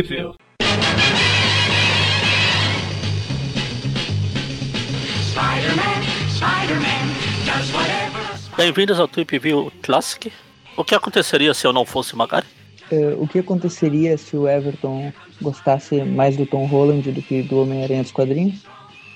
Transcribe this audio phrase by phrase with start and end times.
[0.00, 0.34] View.
[8.56, 10.32] Bem-vindos ao Trip View Classic.
[10.78, 12.46] O que aconteceria se eu não fosse o Magari?
[12.90, 17.60] Uh, o que aconteceria se o Everton gostasse mais do Tom Holland do que do
[17.60, 18.64] Homem-Aranha dos quadrinhos?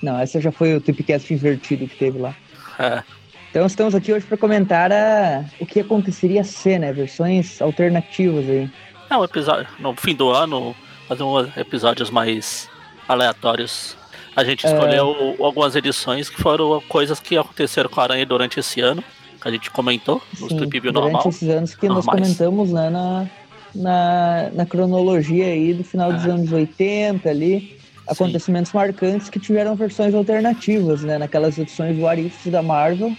[0.03, 2.35] Não, essa já foi o Tripcast invertido que teve lá.
[2.77, 3.01] É,
[3.49, 5.43] Então estamos aqui hoje para comentar a...
[5.59, 6.93] o que aconteceria se, né?
[6.93, 8.69] Versões alternativas aí.
[9.09, 9.67] É um episódio.
[9.79, 10.75] No fim do ano,
[11.07, 12.69] fazer uns episódios mais
[13.07, 13.95] aleatórios.
[14.35, 18.81] A gente escolheu algumas edições que foram coisas que aconteceram com a Aranha durante esse
[18.81, 19.03] ano.
[19.41, 21.29] Que a gente comentou no Sim, Trip View durante normal.
[21.29, 22.21] esses anos que nós normais.
[22.37, 23.25] comentamos né, na,
[23.73, 26.29] na, na cronologia aí do final dos É.
[26.31, 31.17] anos 80 ali, acontecimentos marcantes que tiveram versões alternativas, né?
[31.17, 33.11] Naquelas edições do Arifes da Marvel.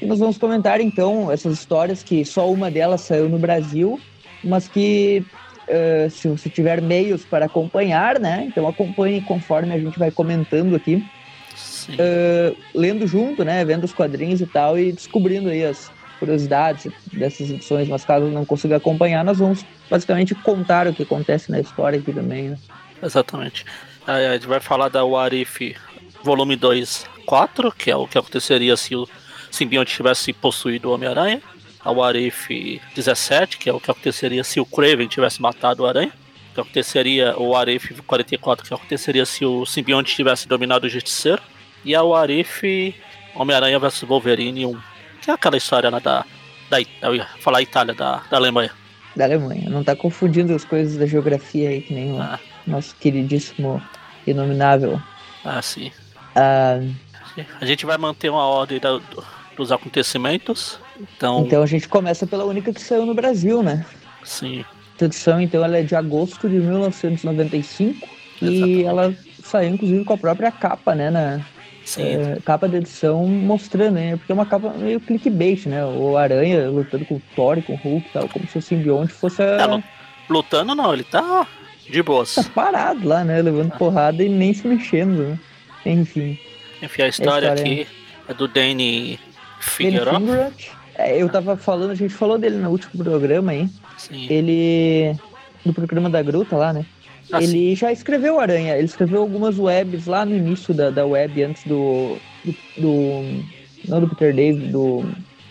[0.00, 3.98] E nós vamos comentar então essas histórias que só uma delas saiu no Brasil,
[4.44, 5.24] mas que
[5.68, 8.44] eh, se você tiver meios para acompanhar, né?
[8.46, 11.04] Então acompanhe conforme a gente vai comentando aqui
[11.98, 17.50] eh, lendo junto, né, vendo os quadrinhos e tal e descobrindo aí as curiosidades dessas
[17.50, 21.98] edições, mas caso não consiga acompanhar, nós vamos basicamente contar o que acontece na história
[21.98, 22.58] aqui também, né?
[23.02, 23.64] Exatamente.
[24.06, 25.76] Aí a gente vai falar da Warif
[26.22, 29.06] volume 2, 4, que é o que aconteceria se o
[29.50, 31.40] simbionte tivesse possuído o Homem-Aranha.
[31.86, 36.12] A Warif 17, que é o que aconteceria se o Craven tivesse matado o Aranha.
[36.50, 41.40] O que aconteceria o Warif 44, que aconteceria se o simbionte tivesse dominado o Justiceiro.
[41.84, 42.92] E a Warif
[43.36, 44.80] Homem-Aranha vs Wolverine 1,
[45.22, 46.24] que é aquela história né, da,
[46.68, 46.78] da.
[47.02, 48.72] Eu ia falar Itália, da, da Alemanha.
[49.14, 49.70] Da Alemanha.
[49.70, 53.80] Não tá confundindo as coisas da geografia aí, que nem o Ah, nosso queridíssimo
[54.26, 55.00] inominável.
[55.44, 55.92] ah, sim.
[56.34, 56.80] Ah,
[57.60, 59.24] A gente vai manter uma ordem da- do-
[59.56, 60.80] dos acontecimentos.
[61.00, 63.84] Então, então a gente começa pela única que saiu no Brasil, né?
[64.24, 64.64] sim.
[64.96, 68.08] Essa edição, então, ela é de agosto de 1995
[68.40, 68.84] e Exatamente.
[68.84, 69.14] ela
[69.44, 71.10] saiu, inclusive, com a própria capa, né?
[71.10, 71.40] Na,
[71.84, 72.02] Sim.
[72.02, 74.16] é, capa da edição mostrando, né?
[74.16, 75.84] Porque é uma capa meio clickbait, né?
[75.84, 78.62] O Aranha lutando com o Thor e com o Hulk e tal, como se o
[78.62, 79.44] simbionte fosse a...
[79.44, 79.84] É, lu-
[80.28, 81.46] lutando não, ele tá
[81.88, 82.34] de boas.
[82.34, 83.40] tá parado lá, né?
[83.40, 85.38] Levando porrada e nem se mexendo, né?
[85.84, 86.38] Enfim.
[86.82, 87.86] Enfim, a história, história aqui
[88.28, 89.20] é do Danny Danny
[89.60, 90.52] Figueroa.
[90.98, 93.68] É, eu tava falando, a gente falou dele no último programa aí.
[93.98, 94.26] Sim.
[94.30, 95.16] Ele.
[95.64, 96.86] No programa da Gruta lá, né?
[97.32, 97.44] Ah, sim.
[97.48, 101.64] ele já escreveu Aranha, ele escreveu algumas webs lá no início da, da web, antes
[101.64, 103.44] do, do, do-
[103.88, 105.04] Não do Peter David, do.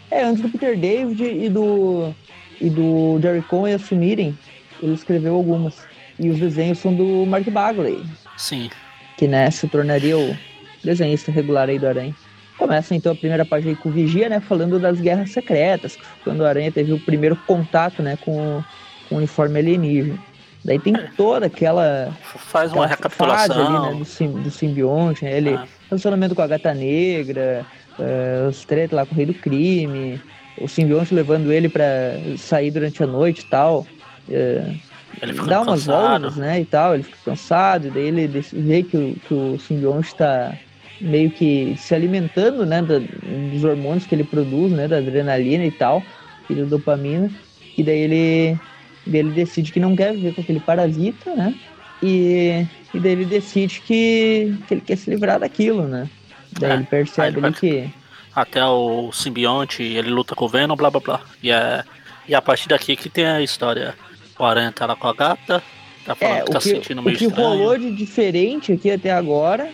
[0.10, 2.14] É, antes do Peter David e do.
[2.62, 4.38] E do Jerry Conway assumirem,
[4.82, 5.76] ele escreveu algumas.
[6.18, 8.02] E os desenhos são do Mark Bagley,
[8.38, 8.70] Sim.
[9.18, 10.34] que né, se tornaria o
[10.82, 12.16] desenhista regular aí do Aranha.
[12.58, 16.40] Começa então a primeira página aí com o Vigia, né, falando das guerras secretas, quando
[16.42, 18.66] o Aranha teve o primeiro contato, né, com, o-
[19.10, 20.18] com o uniforme alienígena.
[20.64, 23.68] Daí tem toda aquela, Faz uma aquela fase recapitulação.
[23.68, 27.66] ali, né, do, sim- do simbionte, né, ele Ah, relacionamento com a Gata Negra,
[28.00, 30.20] eh, os tretas lá com o Rei do Crime,
[30.58, 31.84] o simbionte levando ele pra
[32.38, 33.86] sair durante a noite e tal.
[34.30, 34.74] eh,
[35.22, 36.02] ele fica dá umas cansado.
[36.22, 39.60] voltas, né, e tal, ele fica cansado, e daí ele vê que o, que o
[39.60, 40.52] simbionte tá
[41.00, 43.00] meio que se alimentando, né, da-
[43.52, 46.02] dos hormônios que ele produz, né, da adrenalina e tal,
[46.50, 47.30] e da dopamina,
[47.78, 48.60] e daí ele,
[49.06, 51.54] daí ele decide que não quer viver com aquele parasita, né,
[52.02, 56.10] e, e daí ele decide que, que ele quer se livrar daquilo, né,
[56.60, 57.90] daí É, ele percebe ele que...
[58.36, 61.22] Até o simbionte, ele luta com o Venom, blá blá blá.
[61.42, 61.86] E, é,
[62.28, 63.96] e a partir daqui que tem a história.
[64.38, 65.64] O Aranha tá lá com a gata,
[66.06, 67.48] tá falando É, que o tá que, se sentindo o meio que estranho.
[67.48, 69.70] rolou de diferente aqui até agora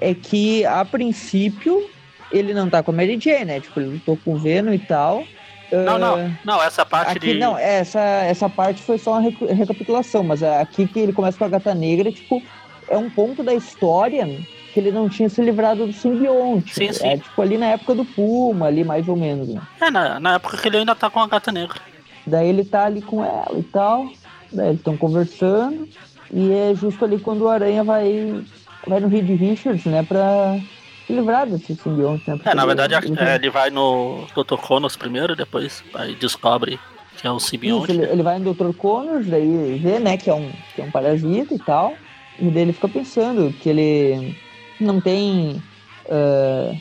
[0.00, 1.88] é que, a princípio,
[2.32, 3.60] ele não tá com a Mary Jane, né?
[3.60, 5.24] Tipo, ele lutou com o Venom e tal.
[5.72, 7.38] Não, Ah, não, não, essa parte Aqui, de.
[7.38, 11.48] não, essa, essa parte foi só uma recapitulação, mas aqui que ele começa com a
[11.48, 12.40] Gata Negra, tipo,
[12.88, 14.26] é um ponto da história
[14.72, 16.74] que ele não tinha se livrado do simbionte.
[16.74, 17.06] Sim, sim.
[17.06, 19.60] É tipo ali na época do Puma, ali mais ou menos, né?
[19.80, 21.80] É, na, na época que ele ainda tá com a gata negra.
[22.26, 24.08] Daí ele tá ali com ela e tal.
[24.52, 25.88] Daí eles estão conversando.
[26.32, 28.42] E é justo ali quando o Aranha vai,
[28.86, 30.02] vai no Reed Richards, né?
[30.02, 30.58] Pra
[31.06, 32.38] se livrar desse simbionte, né?
[32.44, 34.56] É, na verdade, ele, é, ele vai no Dr.
[34.56, 36.78] Connors primeiro, depois aí descobre
[37.16, 37.92] que é Isso, simbionte.
[37.92, 38.74] ele, ele vai no Dr.
[38.76, 41.94] Connors, daí vê, né, que é um, que é um parasita e tal.
[42.38, 44.36] E daí ele fica pensando que ele
[44.80, 45.62] não tem.
[46.10, 46.72] ah,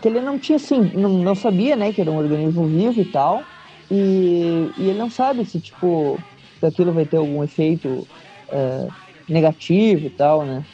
[0.00, 3.04] que ele não tinha assim, não, não sabia, né, que era um organismo vivo e
[3.04, 3.42] tal.
[3.90, 6.18] E, e ele não sabe se, tipo,
[6.58, 8.06] se aquilo vai ter algum efeito
[8.50, 8.88] ah,
[9.28, 10.64] negativo e tal, né?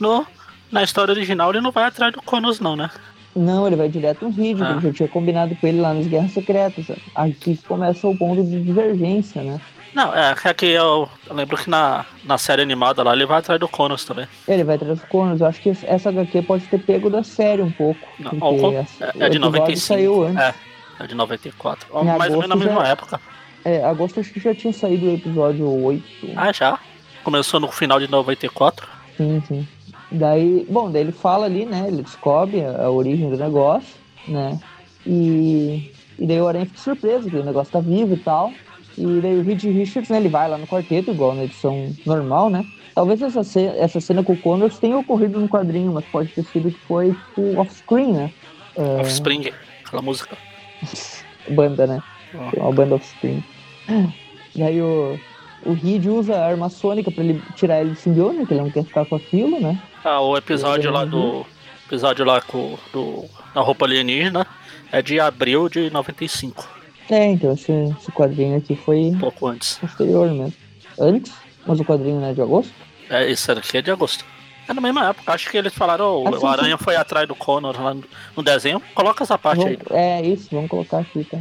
[0.00, 0.26] No,
[0.70, 2.90] na história original ele não vai atrás do Connors, não, né?
[3.34, 4.80] Não, ele vai direto no Reed, Ah.
[4.82, 6.86] eu tinha combinado com ele lá nas Guerras Secretas.
[7.14, 9.60] Aqui começa o ponto de divergência, né?
[9.94, 13.38] Não, é, é que eu, eu, lembro que na, na série animada lá ele vai
[13.38, 14.26] atrás do Connors também.
[14.46, 15.40] Ele vai atrás do Connors.
[15.40, 18.00] Eu acho que essa HQ pode ter pego da série um pouco.
[18.18, 18.86] Não, o, é,
[19.18, 19.86] é de 95.
[19.86, 20.38] Saiu antes.
[20.38, 20.54] É,
[21.00, 21.88] é de 94.
[22.02, 23.20] Em mais ou menos na mesma já, época.
[23.64, 26.04] É, agosto acho que já tinha saído o episódio 8.
[26.36, 26.78] Ah, já?
[27.24, 28.97] Começou no final de 94?
[29.18, 29.68] Sim, sim.
[30.10, 31.84] Daí, bom, daí ele fala ali, né?
[31.88, 33.94] Ele descobre a, a origem do negócio,
[34.26, 34.58] né?
[35.04, 38.52] E, e daí o Aranha fica surpreso que o negócio tá vivo e tal.
[38.96, 42.48] E daí o Reed Richards, né, ele vai lá no quarteto, igual na edição normal,
[42.48, 42.64] né?
[42.94, 46.44] Talvez essa cena, essa cena com o Connors tenha ocorrido no quadrinho, mas pode ter
[46.44, 48.32] sido que foi tipo, off-screen, né?
[48.76, 49.00] É...
[49.00, 49.52] Offspring,
[49.84, 50.36] aquela música.
[51.50, 52.02] banda, né?
[52.34, 52.60] Oh.
[52.60, 53.42] Uma banda Offspring.
[54.54, 55.18] E aí o,
[55.68, 58.70] o Reed usa a arma sônica pra ele tirar ele do simbionte, que ele não
[58.70, 59.80] quer ficar com aquilo, né?
[60.02, 61.44] Ah, o episódio lá do.
[61.86, 63.24] Episódio lá com do,
[63.54, 64.46] da roupa alienígena
[64.92, 66.68] é de abril de 95.
[67.10, 68.96] É, então esse, esse quadrinho aqui foi.
[68.96, 69.78] Um pouco antes.
[69.78, 70.54] Posterior mesmo.
[70.98, 71.32] Antes?
[71.66, 72.72] Mas o quadrinho não é de agosto?
[73.10, 74.24] É, esse aqui é de agosto.
[74.68, 75.32] É na mesma época.
[75.32, 77.96] Acho que eles falaram, oh, o Aranha foi atrás do Connor lá
[78.36, 78.82] no desenho.
[78.94, 79.98] Coloca essa parte vamos, aí.
[79.98, 81.38] É, isso, vamos colocar aqui, tá?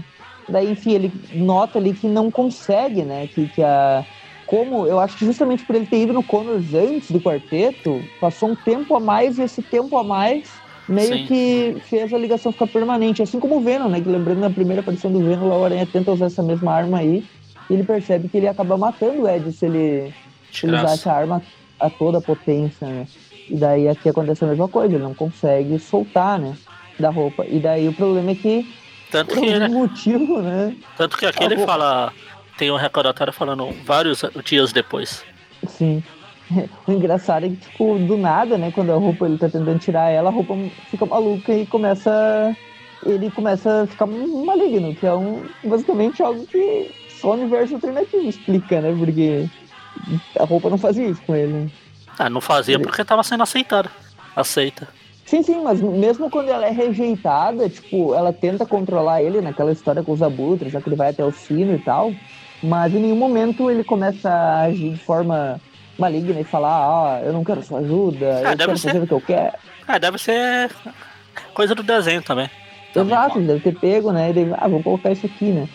[0.50, 3.28] Daí, enfim, ele nota ali que não consegue, né?
[3.28, 4.06] Que, que a.
[4.48, 8.50] Como eu acho que justamente por ele ter ido no Connors antes do quarteto, passou
[8.50, 10.50] um tempo a mais e esse tempo a mais
[10.88, 11.26] meio Sim.
[11.26, 13.22] que fez a ligação ficar permanente.
[13.22, 14.00] Assim como o Venom, né?
[14.00, 17.26] Que lembrando na primeira aparição do Venom, o Aranha tenta usar essa mesma arma aí.
[17.70, 20.14] E ele percebe que ele acaba matando o Ed se ele,
[20.64, 21.44] ele usar essa arma
[21.78, 23.06] a toda a potência, né?
[23.50, 26.56] E daí aqui acontece a mesma coisa, ele não consegue soltar, né?
[26.98, 27.46] Da roupa.
[27.46, 28.74] E daí o problema é que.
[29.12, 29.54] Tanto que.
[29.54, 29.68] Algum né?
[29.68, 30.76] motivo, né?
[30.98, 32.14] Tanto que aqui ele fala.
[32.58, 35.24] Tem um recordatório falando vários dias depois.
[35.68, 36.04] Sim.
[36.88, 38.72] O engraçado é que, tipo, do nada, né?
[38.72, 40.56] Quando a roupa ele tá tentando tirar ela, a roupa
[40.90, 42.56] fica maluca e começa.
[43.06, 46.90] Ele começa a ficar maligno, que é um, basicamente algo que
[47.20, 48.96] só o universo alternativo explica, né?
[48.98, 49.48] Porque
[50.40, 51.72] a roupa não fazia isso com ele.
[52.18, 53.92] Ah, não fazia porque tava sendo aceitada.
[54.36, 54.88] Aceita.
[55.26, 60.02] Sim, sim, mas mesmo quando ela é rejeitada, tipo, ela tenta controlar ele naquela história
[60.02, 62.14] com os abutres, já que ele vai até o sino e tal.
[62.62, 65.60] Mas em nenhum momento ele começa a agir de forma
[65.98, 68.88] maligna e falar, ah, eu não quero sua ajuda, ah, eu quero ser...
[68.88, 69.54] fazer o que eu quero.
[69.88, 70.72] Ah, deve ser
[71.54, 72.50] coisa do desenho também.
[72.96, 74.30] Exato, deve ter pego, né?
[74.30, 75.68] E deve, ah, vou colocar isso aqui, né?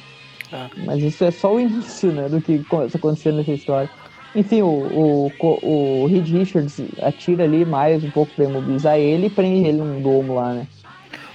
[0.52, 0.69] Ah.
[0.84, 3.90] Mas isso é só o início, né, do que está acontecendo nessa história.
[4.35, 5.32] Enfim, o, o,
[5.62, 10.00] o Reed Richards atira ali mais um pouco para imobilizar ele e prende ele num
[10.00, 10.67] domo lá, né?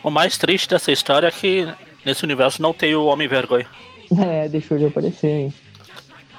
[0.04, 1.68] O mais triste dessa história é que
[2.04, 3.68] nesse universo não tem o Homem Vergonha.
[4.18, 5.54] É, deixou de aparecer, hein?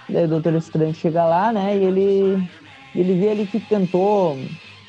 [0.09, 1.76] Daí o Doutor Estranho chega lá, né?
[1.76, 2.49] E ele,
[2.94, 4.38] ele vê ali que tentou,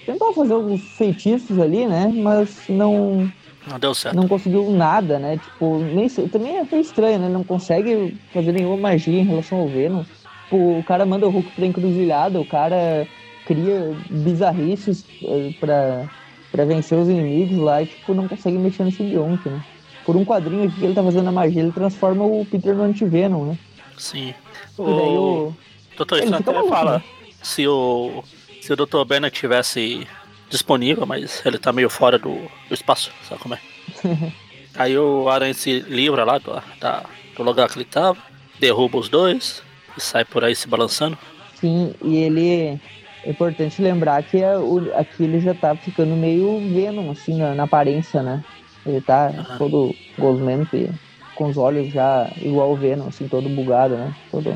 [0.05, 2.11] tentou fazer alguns feitiços ali, né?
[2.15, 3.29] Mas não.
[3.69, 4.15] Não deu certo.
[4.15, 5.37] Não conseguiu nada, né?
[5.37, 7.27] Tipo, nem, também é estranho, né?
[7.27, 10.03] Não consegue fazer nenhuma magia em relação ao Venom.
[10.45, 13.05] Tipo, o cara manda o Hulk pra encruzilhada, o cara
[13.45, 16.07] cria bizarrices eh, pra,
[16.51, 19.61] pra vencer os inimigos lá e, tipo, não consegue mexer no simbionte, né?
[20.09, 22.81] Por um quadrinho aqui que ele tá fazendo a magia, ele transforma o Peter no
[22.81, 23.57] anti-Venom, né?
[23.95, 24.33] Sim.
[24.75, 25.55] O, o...
[25.95, 27.03] Doutor Estranho até fala né?
[27.43, 28.23] se o
[28.59, 29.05] se o Dr.
[29.05, 30.07] Banner tivesse
[30.49, 32.33] disponível, mas ele tá meio fora do,
[32.67, 33.59] do espaço, sabe como é?
[34.73, 37.03] Aí o Aranha se livra lá do, da,
[37.37, 38.17] do lugar que ele tava,
[38.59, 39.61] derruba os dois
[39.95, 41.19] e sai por aí se balançando.
[41.61, 42.81] Sim, e ele.
[43.23, 47.53] É importante lembrar que a, o, aqui ele já tá ficando meio Venom, assim, na,
[47.53, 48.43] na aparência, né?
[48.85, 50.89] Ele tá todo gosmento e
[51.35, 54.13] com os olhos já igual o Venom, assim, todo bugado, né?
[54.31, 54.53] Todo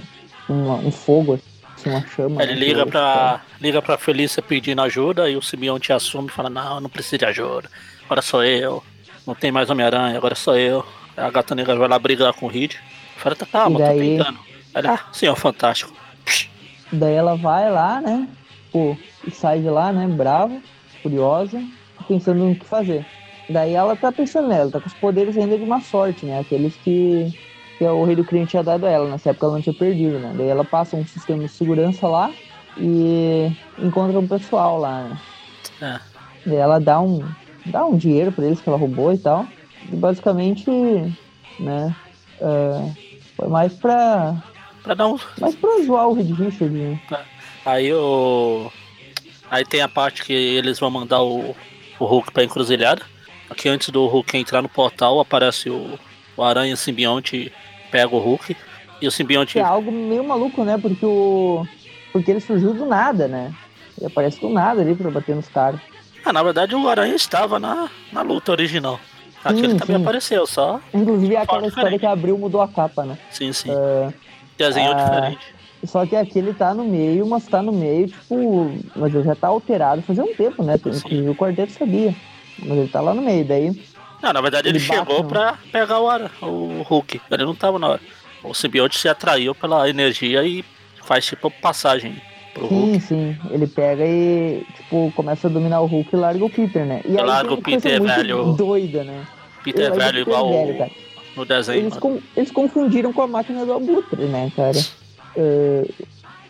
[0.49, 1.39] uma, um fogo,
[1.75, 2.43] assim, uma chama.
[2.43, 2.59] Ele né?
[2.59, 6.79] liga pra, liga pra Felícia pedindo ajuda e o Simeão te assume e fala, não,
[6.81, 7.69] não preciso de ajuda.
[8.05, 8.83] Agora sou eu.
[9.25, 10.85] Não tem mais Homem-Aranha, agora sou eu.
[11.15, 12.73] A gata negra vai lá brigar com o Reed.
[13.17, 14.17] Fala, tá calma, daí...
[14.17, 14.39] tô tentando.
[14.73, 15.93] Ela, ah, senhor fantástico.
[16.91, 18.27] Daí ela vai lá, né?
[18.71, 20.07] Pô, e sai de lá, né?
[20.07, 20.59] Brava,
[21.01, 21.63] furiosa,
[22.07, 23.05] pensando no que fazer.
[23.50, 26.39] Daí ela tá pensando nela, tá com os poderes ainda de uma sorte, né?
[26.39, 27.38] Aqueles que,
[27.77, 29.09] que o rei do crime tinha dado a ela.
[29.09, 30.33] Nessa época ela não tinha perdido, né?
[30.38, 32.31] Daí ela passa um sistema de segurança lá
[32.77, 35.17] e encontra um pessoal lá, né?
[35.81, 36.00] É.
[36.45, 37.23] Daí ela dá um,
[37.65, 39.45] dá um dinheiro pra eles que ela roubou e tal.
[39.91, 40.69] E basicamente,
[41.59, 41.95] né?
[42.39, 42.93] Uh,
[43.35, 44.35] foi mais pra.
[44.83, 45.17] Pra dar um.
[45.39, 47.00] Mais pra zoar o Reed Richard, né?
[47.12, 47.19] É.
[47.65, 48.71] Aí o.
[49.50, 51.55] Aí tem a parte que eles vão mandar o,
[52.00, 53.03] o Hulk pra encruzilhada.
[53.50, 56.00] Aqui antes do Hulk entrar no portal, aparece o,
[56.35, 57.51] o Aranha Simbionte
[57.93, 58.57] pega o Hulk.
[59.01, 59.59] E o simbionte.
[59.59, 60.77] É algo meio maluco, né?
[60.81, 61.67] Porque o.
[62.12, 63.53] Porque ele surgiu do nada, né?
[63.97, 65.79] Ele aparece do nada ali pra bater nos caras.
[66.25, 69.00] Ah, na verdade o Aranha estava na, na luta original.
[69.43, 70.01] Aqui sim, ele também sim.
[70.01, 70.79] apareceu, só.
[70.93, 73.17] Inclusive é aquela história que abriu mudou a capa, né?
[73.29, 73.69] Sim, sim.
[73.69, 74.13] Uh,
[74.57, 75.55] Desenho ah, diferente.
[75.83, 78.71] Só que aqui ele tá no meio, mas tá no meio, tipo.
[78.95, 80.75] Mas ele já tá alterado fazia um tempo, né?
[80.75, 82.15] Inclusive o quarteto sabia.
[82.60, 83.72] Mas ele tá lá no meio, daí.
[84.22, 87.22] Não, na verdade ele, ele chegou pra pegar o, ar, o Hulk.
[87.29, 88.01] Ele não tava na hora.
[88.43, 90.63] O simbionte se atraiu pela energia e
[91.03, 92.15] faz tipo passagem
[92.53, 92.93] pro sim, Hulk.
[92.93, 93.38] Sim, sim.
[93.51, 97.01] Ele pega e, tipo, começa a dominar o Hulk e larga o Peter, né?
[97.05, 98.53] E larga o Peter velho.
[98.53, 99.25] Doida, né?
[99.63, 100.91] Peter é velho igual velho,
[101.36, 101.39] o...
[101.39, 101.79] no desenho.
[101.79, 102.19] Eles, com...
[102.36, 104.77] eles confundiram com a máquina do Abutre, né, cara?
[105.36, 105.93] Uh,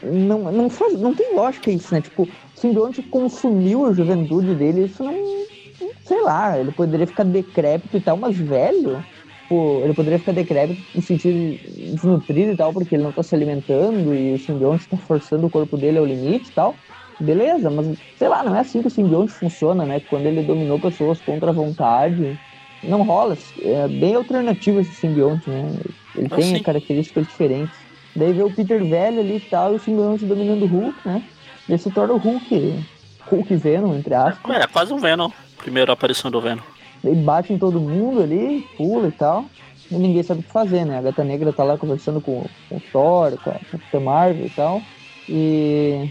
[0.03, 2.01] não, não, faz, não tem lógica isso, né?
[2.01, 2.29] Tipo, o
[2.59, 5.13] simbionte consumiu a juventude dele, isso não.
[6.05, 9.03] Sei lá, ele poderia ficar decrépito e tal, mas velho.
[9.49, 11.59] Pô, ele poderia ficar decrépito no sentido
[11.93, 15.49] desnutrido e tal, porque ele não tá se alimentando e o simbionte tá forçando o
[15.49, 16.75] corpo dele ao limite e tal.
[17.19, 19.99] Beleza, mas sei lá, não é assim que o simbionte funciona, né?
[19.99, 22.39] Quando ele dominou pessoas contra a vontade.
[22.83, 23.37] Não rola.
[23.61, 25.71] É bem alternativo esse simbionte, né?
[26.15, 27.75] Ele ah, tem características diferentes.
[28.15, 31.23] Daí vê o Peter velho ali e tal, e o simbionte dominando o Hulk, né?
[31.67, 32.83] Ele se torna o Hulk,
[33.31, 34.55] Hulk Venom, entre aspas.
[34.55, 35.29] É, quase um Venom,
[35.63, 36.61] primeira aparição do Venom.
[37.01, 39.45] Daí bate em todo mundo ali, pula e tal,
[39.89, 40.97] e ninguém sabe o que fazer, né?
[40.97, 44.49] A Gata Negra tá lá conversando com, com o Thor, com a Capitã Marvel e
[44.49, 44.81] tal,
[45.27, 46.09] e,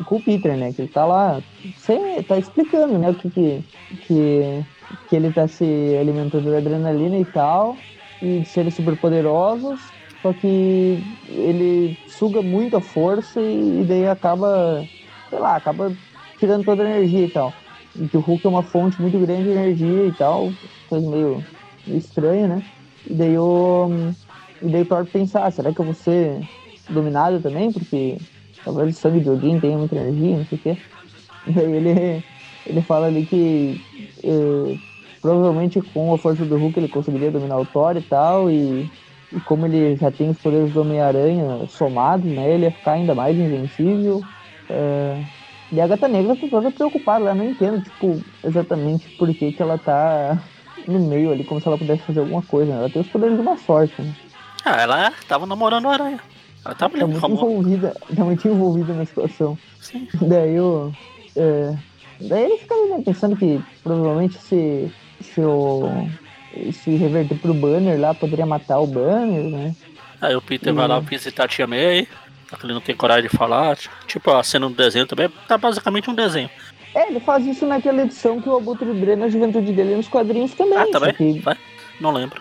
[0.00, 0.72] e, com o Peter, né?
[0.72, 1.42] Que ele tá lá,
[1.78, 3.10] sem, tá explicando, né?
[3.10, 3.64] O que que,
[4.06, 4.64] que,
[5.08, 7.76] que ele tá se alimentando de adrenalina e tal,
[8.22, 9.80] e de seres super poderosos,
[10.22, 14.82] só que ele suga muito a força e, e daí acaba,
[15.28, 15.92] sei lá, acaba
[16.38, 17.52] tirando toda a energia e tal.
[17.94, 21.46] E que o Hulk é uma fonte muito grande de energia e tal, coisa meio,
[21.86, 22.66] meio estranha, né?
[23.06, 23.88] E daí o,
[24.60, 26.48] e daí o Thor pensar, ah, será que eu vou ser
[26.88, 27.72] dominado também?
[27.72, 28.20] Porque
[28.62, 30.78] talvez o sangue de alguém tenha muita energia, não sei o quê.
[31.46, 32.24] E daí ele,
[32.66, 33.80] ele fala ali que
[34.22, 34.78] eh,
[35.20, 38.90] provavelmente com a força do Hulk ele conseguiria dominar o Thor e tal, e
[39.32, 42.54] e como ele já tem os poderes do Homem-Aranha somados, né?
[42.54, 44.28] Ele ia ficar ainda mais invencível.
[44.68, 45.24] É...
[45.74, 49.60] E a Gata Negra tá toda preocupada, ela não entendo, tipo, exatamente por que, que
[49.60, 50.38] ela tá
[50.86, 52.72] no meio ali, como se ela pudesse fazer alguma coisa.
[52.72, 52.78] Né?
[52.78, 54.14] Ela tem os poderes de uma sorte, né?
[54.64, 56.20] Ah, ela tava namorando o Aranha.
[56.64, 59.58] Ela tava tá muito envolvida, tá muito envolvida na situação.
[59.80, 60.06] Sim.
[60.22, 60.92] Daí eu.
[61.36, 61.76] É...
[62.20, 64.90] Daí ele fica né, pensando que provavelmente se,
[65.20, 66.08] se o
[66.72, 69.74] se reverter pro banner lá, poderia matar o banner, né?
[70.20, 70.76] Aí o Peter e...
[70.76, 72.06] vai lá visitar a Tia May,
[72.62, 73.76] ele não tem coragem de falar.
[74.06, 76.50] Tipo, a cena do desenho também tá basicamente um desenho.
[76.94, 80.54] É, ele faz isso naquela edição que o Abutre drena a juventude dele nos quadrinhos
[80.54, 80.78] também.
[80.78, 81.12] Ah, também?
[81.12, 81.40] Que...
[81.40, 81.56] Vai?
[82.00, 82.40] Não lembro.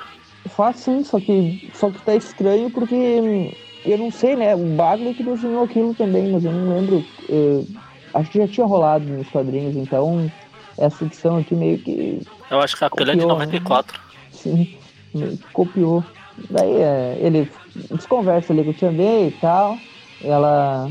[0.50, 3.56] Faz sim, só que, só que tá estranho porque
[3.86, 4.56] eu não sei, né?
[4.56, 7.04] O Bagley que desenhou aquilo também, mas eu não lembro.
[7.28, 7.66] Eu,
[8.14, 10.32] acho que já tinha rolado nos quadrinhos, então
[10.78, 12.22] essa edição aqui meio que.
[12.52, 13.98] Eu acho que aquele é de 94.
[13.98, 14.04] Né?
[14.32, 14.78] Sim,
[15.14, 16.04] meio que copiou.
[16.50, 17.52] Daí é, ele
[17.92, 19.78] desconversa ali com o Tia May e tal.
[20.24, 20.90] Ela,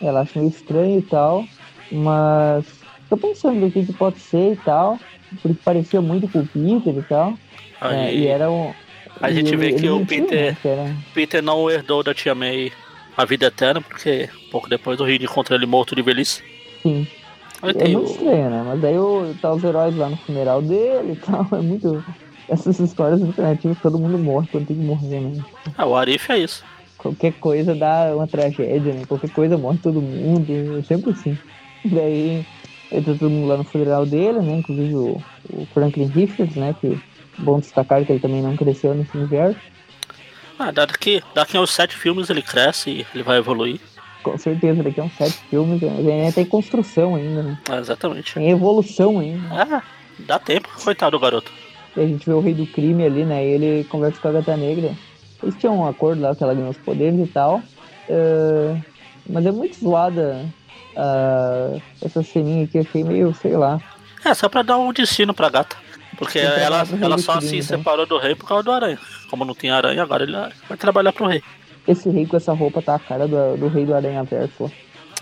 [0.00, 1.44] ela acha meio estranho e tal.
[1.90, 2.64] Mas
[3.08, 4.98] tô pensando o que, que pode ser e tal.
[5.42, 7.34] Porque parecia muito com o Peter e tal.
[7.80, 8.72] Aí, é, e era um.
[9.20, 10.96] A gente vê que o Peter, era...
[11.12, 12.72] Peter não herdou da Tia May
[13.16, 16.42] a vida eterna, porque pouco depois o Reed encontra ele morto de velhice.
[16.82, 17.06] Sim.
[17.62, 18.12] É muito o...
[18.12, 18.64] estranho, né?
[18.66, 21.46] Mas daí o, tá os heróis lá no funeral dele e tal.
[21.52, 22.04] É muito.
[22.46, 25.42] Essas histórias alternativas, todo mundo morre quando tem que morrer, né?
[25.78, 26.62] Ah, o Arif é isso.
[27.04, 29.02] Qualquer coisa dá uma tragédia, né?
[29.06, 30.78] Qualquer coisa morre todo mundo.
[30.78, 31.36] É sempre assim.
[31.84, 32.46] Daí
[32.90, 34.54] entra todo mundo lá no funeral dele, né?
[34.54, 36.74] Inclusive o, o Franklin Richards, né?
[36.80, 36.98] Que
[37.36, 39.60] bom destacar que ele também não cresceu nesse universo.
[40.58, 43.78] Ah, daqui, daqui aos sete filmes ele cresce e ele vai evoluir.
[44.22, 46.32] Com certeza, daqui a uns sete filmes né?
[46.32, 47.58] tem construção ainda, né?
[47.68, 48.32] Ah, exatamente.
[48.32, 49.46] Tem evolução ainda.
[49.50, 49.82] Ah,
[50.20, 51.52] dá tempo, coitado do garoto.
[51.94, 53.46] E a gente vê o rei do crime ali, né?
[53.46, 54.94] E ele conversa com a gata negra.
[55.44, 57.62] Eles tinham um acordo lá que ela ganhou os poderes e tal.
[58.08, 58.80] Uh,
[59.28, 60.44] mas é muito zoada
[60.96, 63.80] uh, essa ceninha aqui, achei meio, sei lá.
[64.24, 65.76] É, só pra dar um destino pra gata.
[66.16, 67.78] Porque ela, ela só se então.
[67.78, 68.98] separou do rei por causa do aranha.
[69.28, 70.32] Como não tem aranha, agora ele
[70.68, 71.42] vai trabalhar pro rei.
[71.86, 74.70] Esse rei com essa roupa tá a cara do, do rei do Aranha Verso.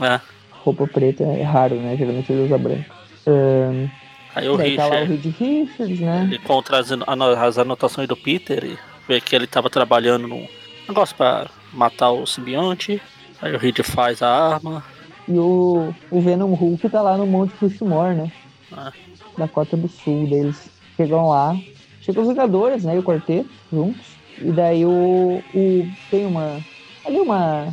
[0.00, 0.20] É.
[0.50, 1.96] Roupa preta é raro, né?
[1.96, 2.84] Geralmente ele usa branco.
[3.26, 3.88] Um,
[4.34, 6.24] Aí o Richard, tá lá o Reed Richards, né?
[6.24, 8.78] Ele encontra as, as anotações do Peter e
[9.12, 10.48] vê que ele tava trabalhando num
[10.88, 13.00] negócio pra matar o simbionte.
[13.40, 14.82] Aí o Reed faz a arma.
[15.28, 18.32] E o, o Venom Hulk tá lá no Monte Rushmore, né?
[18.72, 18.92] É.
[19.36, 20.70] Da Cota do Sul deles.
[20.96, 21.56] Chegam lá.
[22.00, 22.96] Chegam os Vingadores, né?
[22.96, 24.06] E o quarteto juntos.
[24.38, 26.60] E daí o, o tem uma.
[27.04, 27.68] Ali uma.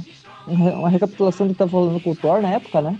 [0.47, 2.97] Uma recapitulação do que tava falando com o Thor na época, né?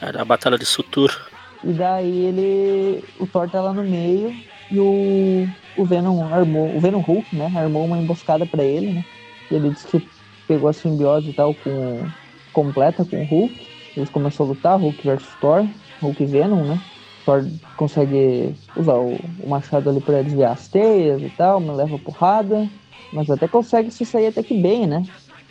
[0.00, 1.14] Era a Batalha de Sutur.
[1.62, 3.04] E daí ele.
[3.20, 4.34] O Thor tá lá no meio
[4.78, 6.74] o, o Venom armou.
[6.74, 7.52] O Venom Hulk, né?
[7.54, 9.04] Armou uma emboscada para ele, né?
[9.50, 10.08] E ele disse que
[10.46, 12.06] pegou a simbiose e tal com
[12.52, 13.66] completa com o Hulk.
[13.96, 15.66] Eles começam a lutar, Hulk versus Thor,
[16.00, 16.80] Hulk e Venom, né?
[17.24, 17.44] Thor
[17.76, 22.68] consegue usar o, o machado ali para desviar as teias e tal, mas leva porrada,
[23.12, 25.02] mas até consegue se sair até que bem, né?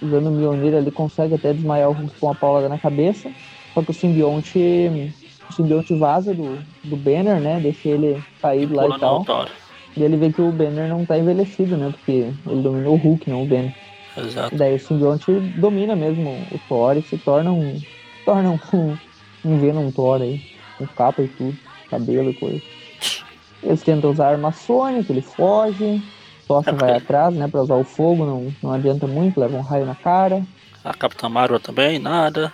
[0.01, 3.32] Usando o Mjolnir ele consegue até desmaiar o Hulk com uma paulada na cabeça,
[3.74, 5.13] só que o simbionte,
[5.55, 7.60] simbionte vaza do, do Banner, né?
[7.60, 9.25] Deixa ele caído lá e tal.
[9.95, 11.91] E ele vê que o Banner não tá envelhecido, né?
[11.91, 13.74] Porque ele dominou o Hulk, não o Banner.
[14.17, 14.53] Exato.
[14.53, 17.81] E daí o simbionte domina mesmo o Thor e se torna um.
[18.25, 18.60] Torna um,
[19.45, 20.41] um Venom Thor aí.
[20.77, 21.55] Com capa e tudo,
[21.89, 22.62] cabelo e coisa.
[23.62, 26.01] Eles tentam usar a arma sônica, ele foge.
[26.48, 27.48] Tocha é vai atrás, né?
[27.48, 30.43] Pra usar o fogo, não, não adianta muito, leva um raio na cara.
[30.83, 32.51] A Capitã Marvel também, nada.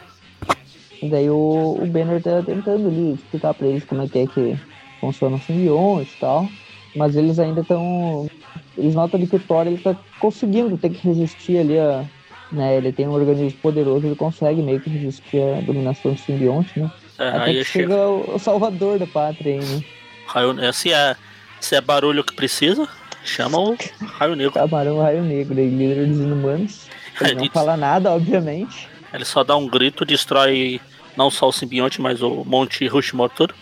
[1.02, 4.28] E daí o, o Banner tá tentando ali explicar pra eles como é que é
[4.28, 4.58] que
[5.00, 6.48] funciona o simbionte e tal.
[6.96, 8.30] Mas eles ainda estão.
[8.78, 12.06] Eles notam que o Thor ele tá conseguindo ter que resistir ali a.
[12.52, 16.80] Né, ele tem um organismo poderoso, ele consegue meio que resistir à dominação do simbionte,
[16.80, 16.92] né?
[17.20, 19.84] É, Até que chega o, o salvador da pátria aí, né?
[20.26, 21.16] Raio, se, é,
[21.60, 22.88] se é barulho que precisa,
[23.24, 24.54] chama o Raio Negro.
[24.54, 26.88] Camarão Raio Negro, aí, líder dos inumanos.
[27.22, 28.90] Ele não fala nada, obviamente.
[29.14, 30.80] Ele só dá um grito, destrói
[31.18, 33.54] não só o simbionte, mas o Monte Rushmore todo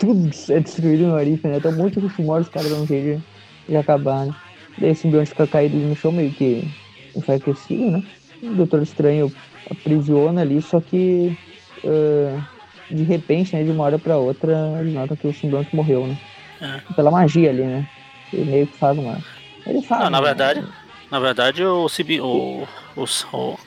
[0.00, 1.60] tudo é destruído no Arif, né?
[1.60, 3.22] Tem um monte de rumores, os caras dão um jeito
[3.68, 4.34] de acabar, né?
[4.78, 6.66] Daí o simbionte fica caído no chão, meio que
[7.14, 8.02] enfraquecido, né?
[8.42, 9.30] O Doutor Estranho
[9.70, 11.36] aprisiona ali, só que
[11.84, 12.42] uh,
[12.90, 16.18] de repente, né, de uma hora pra outra, ele nota que o simbionte morreu, né?
[16.62, 16.94] É.
[16.94, 17.86] Pela magia ali, né?
[18.32, 19.18] Ele meio que faz uma.
[19.66, 20.04] Ele faz.
[20.04, 20.26] Não, na né?
[20.26, 20.64] verdade,
[21.10, 23.58] na verdade, o, o, o, o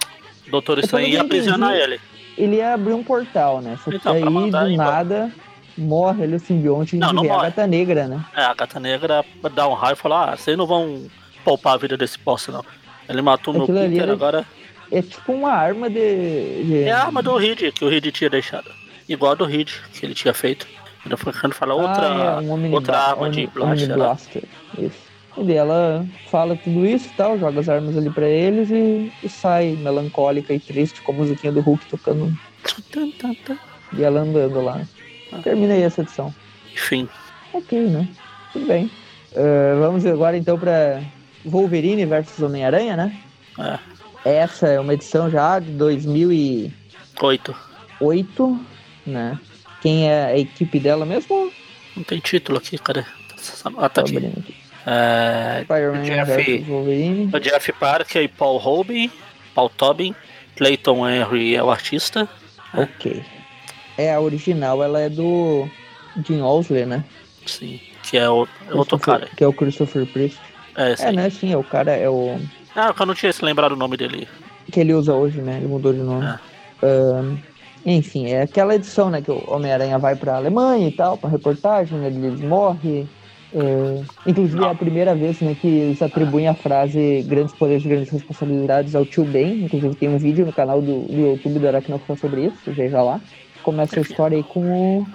[0.54, 2.00] Doutor Estranho ia aprisionar ele.
[2.38, 3.76] Ele ia abrir um portal, né?
[3.84, 5.32] Só que então, aí, do nada
[5.76, 8.24] morre ali o simbionte não, não a gata negra, né?
[8.36, 11.08] É, a gata negra dá um raio e fala, ah, vocês não vão
[11.44, 12.64] poupar a vida desse boss, não.
[13.10, 14.46] Ele matou Aquilo meu Peter, agora...
[14.92, 16.84] É tipo uma arma de, de...
[16.84, 18.70] É a arma do Reed, que o Reed tinha deixado.
[19.10, 20.68] Igual a do Reed, que ele tinha feito.
[21.04, 24.44] Ainda foi quando fala outra, ah, é, um outra arma de blaster.
[24.78, 25.13] Isso.
[25.38, 29.12] E daí ela fala tudo isso e tal, joga as armas ali pra eles e,
[29.24, 32.38] e sai melancólica e triste com a musiquinha do Hulk tocando.
[33.94, 34.82] e ela andando lá.
[35.44, 36.34] Terminei essa edição.
[36.72, 37.10] Enfim.
[37.54, 38.08] Ok, né?
[38.52, 38.86] Tudo bem.
[39.32, 41.02] Uh, vamos agora então para
[41.46, 43.20] Wolverine versus Homem-Aranha, né?
[43.60, 43.80] É.
[44.26, 47.56] Essa é uma edição já de 2008.
[48.00, 48.60] 8,
[49.06, 49.40] né?
[49.82, 51.52] Quem é a equipe dela mesmo?
[51.96, 53.06] Não tem título aqui, cara.
[53.78, 54.63] Ah, tá aqui.
[54.86, 55.66] É,
[56.04, 56.66] Jeff,
[57.34, 59.10] o Jeff Parker e Paul Robin,
[59.56, 60.14] Paul Tobin,
[60.58, 62.28] Clayton Henry é o artista.
[62.74, 63.24] Ok.
[63.98, 65.68] É, a original, ela é do
[66.26, 67.04] Jim Osler, né?
[67.46, 69.30] Sim, que é o é outro cara.
[69.38, 70.38] Que é o Christopher Priest.
[70.76, 71.30] É, é né?
[71.30, 72.38] Sim, é o cara, é o...
[72.76, 74.28] Ah, eu não tinha se lembrado o nome dele.
[74.72, 75.58] Que ele usa hoje, né?
[75.58, 76.26] Ele mudou de nome.
[76.26, 76.40] É.
[77.86, 79.22] enfim, é aquela edição, né?
[79.22, 82.04] Que o Homem-Aranha vai pra Alemanha e tal, pra reportagem?
[82.04, 83.08] Ele morre...
[83.56, 88.10] É, inclusive é a primeira vez né, que eles atribuem a frase grandes poderes, grandes
[88.10, 89.66] responsabilidades ao tio Ben.
[89.66, 93.22] Inclusive tem um vídeo no canal do, do YouTube do Aracnofan sobre isso, veja lá
[93.64, 95.08] começa a história aí com o.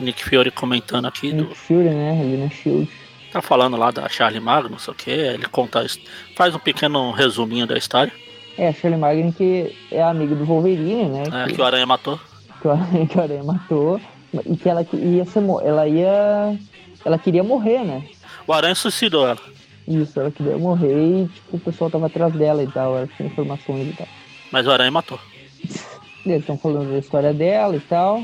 [0.00, 1.32] Nick Fury comentando aqui.
[1.32, 1.54] Nick do...
[1.54, 2.18] Fury, né?
[2.20, 2.90] Ali na Shield.
[3.30, 5.10] Tá falando lá da Charlie Magno, não sei o que.
[5.10, 5.86] Ele conta.
[6.34, 8.12] Faz um pequeno resuminho da história.
[8.58, 11.22] É, a Charlie Magno que é amiga do Wolverine, né?
[11.30, 12.18] É, que, que o Aranha matou.
[12.60, 14.00] Que o Aranha, que o Aranha matou.
[14.46, 15.42] E que ela ia ser.
[15.64, 16.58] Ela ia.
[17.04, 18.02] Ela queria morrer, né?
[18.46, 19.40] O Aranha suicidou ela.
[19.86, 23.28] Isso, ela queria morrer e tipo, o pessoal tava atrás dela e tal, ela tinha
[23.28, 24.06] informações e tal.
[24.52, 25.18] Mas o Aranha matou.
[26.24, 28.22] Eles estão falando da história dela e tal.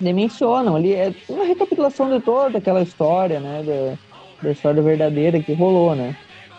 [0.00, 3.62] E mencionam ali, é uma recapitulação de toda aquela história, né?
[3.64, 3.98] Da,
[4.42, 6.16] da história verdadeira que rolou, né?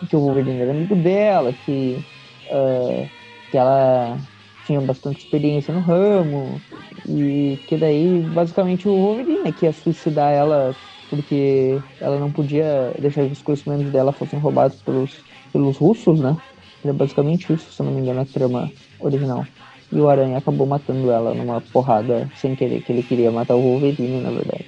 [0.09, 2.03] Que o Wolverine era amigo dela, que,
[2.49, 3.09] uh,
[3.49, 4.17] que ela
[4.65, 6.61] tinha bastante experiência no ramo,
[7.07, 10.75] e que daí, basicamente, o Wolverine né, que ia suicidar ela
[11.09, 15.17] porque ela não podia deixar que os conhecimentos dela fossem roubados pelos,
[15.51, 16.37] pelos russos, né?
[16.83, 19.45] Era basicamente isso, se não me engano, a trama original.
[19.91, 23.61] E o Aranha acabou matando ela numa porrada sem querer, que ele queria matar o
[23.61, 24.65] Wolverine, na verdade.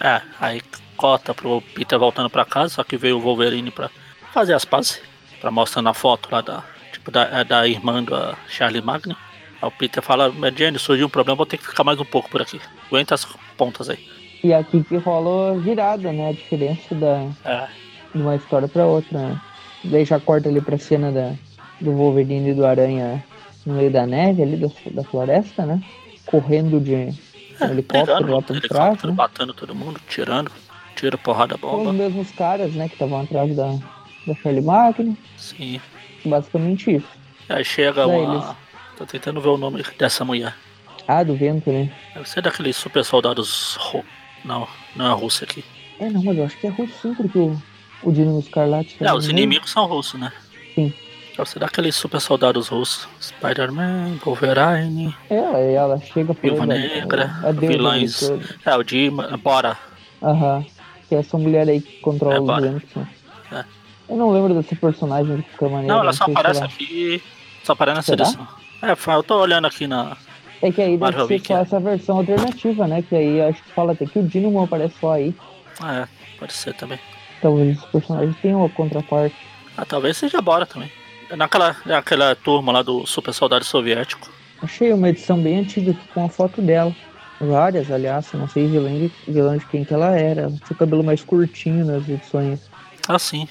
[0.00, 0.60] É, aí
[0.96, 3.90] cota pro Peter voltando pra casa, só que veio o Wolverine pra
[4.32, 5.00] fazer as pazes.
[5.40, 9.16] Pra mostrar na foto lá da, tipo, da, é da irmã da Charlie Magno.
[9.62, 12.28] Aí o Peter fala, Jenny, surgiu um problema, vou ter que ficar mais um pouco
[12.28, 12.60] por aqui.
[12.86, 13.26] Aguenta as
[13.56, 14.19] pontas aí.
[14.42, 16.30] E aqui que rola virada, né?
[16.30, 17.68] A diferença da, é.
[18.14, 19.40] de uma história pra outra, né?
[19.84, 21.34] Daí já corta ali pra cena da,
[21.80, 23.22] do Wolverine e do Aranha
[23.66, 25.82] no meio da neve ali da, da floresta, né?
[26.26, 27.12] Correndo de é,
[27.62, 29.02] helicóptero lá por trás.
[29.02, 29.12] Né?
[29.12, 30.50] Batendo todo mundo, tirando,
[30.96, 31.84] tira porrada bomba.
[31.84, 33.76] São os mesmos caras, né, que estavam atrás da,
[34.26, 35.16] da Charlie Magno.
[35.36, 35.80] Sim.
[36.24, 37.08] basicamente isso.
[37.48, 38.34] Aí chega Daí uma.
[38.34, 38.56] eles-
[38.96, 40.54] Tô tentando ver o nome dessa mulher.
[41.08, 41.90] Ah, do vento, né?
[42.14, 43.78] Deve ser daqueles super soldados.
[44.44, 45.64] Não, não é russo aqui.
[45.98, 47.60] É, não, mas eu acho que é russo sim, porque o,
[48.02, 48.96] o Dino Escarlate...
[49.00, 49.36] É, os meio.
[49.38, 50.32] inimigos são russos, né?
[50.74, 50.92] Sim.
[51.36, 53.08] Deve ser daqueles super soldados russos.
[53.20, 55.14] Spider-Man, Wolverine.
[55.28, 58.30] Ela, ela chega Viúva falando, Negra, a deusa vilões.
[58.64, 59.36] É, o Dima.
[59.42, 59.78] Bora.
[60.22, 60.64] Aham.
[61.08, 62.94] Que é essa mulher aí que controla É, os ventos.
[62.96, 63.08] né?
[63.52, 63.64] É.
[64.08, 65.94] Eu não lembro desse personagem de qualquer maneira.
[65.94, 67.22] Não, ela só sei se aparece ela- aqui.
[67.64, 68.24] Só aparece nessa Será?
[68.24, 68.48] edição.
[68.82, 70.16] É, eu tô olhando aqui na.
[70.62, 71.60] É que aí deve Marvel ser só é.
[71.62, 73.02] essa versão alternativa, né?
[73.02, 75.34] Que aí acho que fala até que o Dynamo aparece só aí.
[75.80, 76.98] Ah, é, pode ser também.
[77.40, 79.36] Talvez os personagens tenham uma contraparte.
[79.76, 80.90] Ah, talvez seja Bora também.
[81.30, 84.30] É Naquela, naquela turma lá do super soldado soviético.
[84.62, 86.94] Achei uma edição bem antiga com a foto dela.
[87.40, 90.42] Várias, aliás, não sei vilã de, vilã de quem que ela era.
[90.42, 92.60] Ela tinha o cabelo mais curtinho nas edições.
[93.08, 93.48] Ah, sim.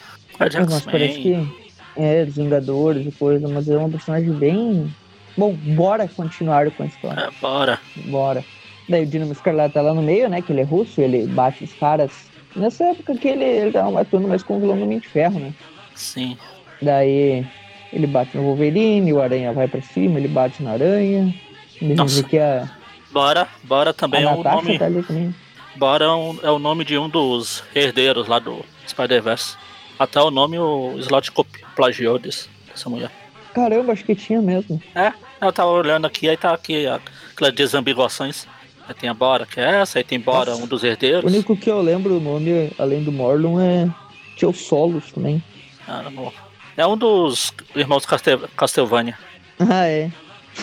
[0.47, 1.49] De Mas parece que
[1.97, 4.93] é dos Vingadores e coisa, mas é uma personagem bem.
[5.37, 7.21] Bom, bora continuar com a história.
[7.21, 7.79] É, bora.
[8.05, 8.43] Bora.
[8.87, 10.41] Daí o Dinamo Escarlate tá lá no meio, né?
[10.41, 12.11] Que ele é russo, ele bate os caras.
[12.55, 15.53] Nessa época que ele, ele tava matando mais com o vilão do de Ferro, né?
[15.93, 16.37] Sim.
[16.81, 17.45] Daí
[17.93, 21.33] ele bate no Wolverine, o Aranha vai pra cima, ele bate na Aranha.
[21.81, 22.23] Nossa.
[22.23, 22.69] que a,
[23.11, 23.47] Bora.
[23.63, 24.77] Bora também a é o nome.
[24.77, 25.33] tá ali também.
[25.75, 29.55] Bora é, um- é o nome de um dos herdeiros lá do Spider-Verse.
[29.97, 31.31] Até o nome o Slot
[31.75, 32.47] plagiou dessa
[32.87, 33.11] mulher.
[33.53, 34.81] Caramba, acho que tinha mesmo.
[34.95, 38.45] É, eu tava olhando aqui, aí tá aqui aquelas desambiguações.
[38.87, 40.63] Aí tem a Bora, que é essa, aí tem Bora, Nossa.
[40.63, 41.23] um dos O herdeiros.
[41.31, 43.87] único que eu lembro o nome, além do Morlun, é
[44.35, 45.43] tinha o Solos também.
[45.87, 46.31] Ah, não.
[46.77, 49.17] É um dos irmãos Castel Castlevania.
[49.59, 50.09] Ah, é.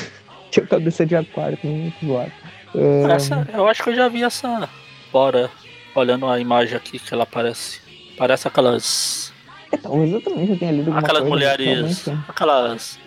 [0.51, 2.33] tinha o cabeça de aquário, também muito zoado.
[2.75, 4.69] Ah, Essa, eu acho que eu já vi essa
[5.13, 5.51] Bora,
[5.95, 7.81] olhando a imagem aqui que ela aparece.
[8.17, 9.33] Parece aquelas.
[9.77, 12.09] É, talvez eu também já tenha lido alguma Aquelas coisa, mulheres.
[12.09, 12.17] é.
[12.29, 12.99] Aquelas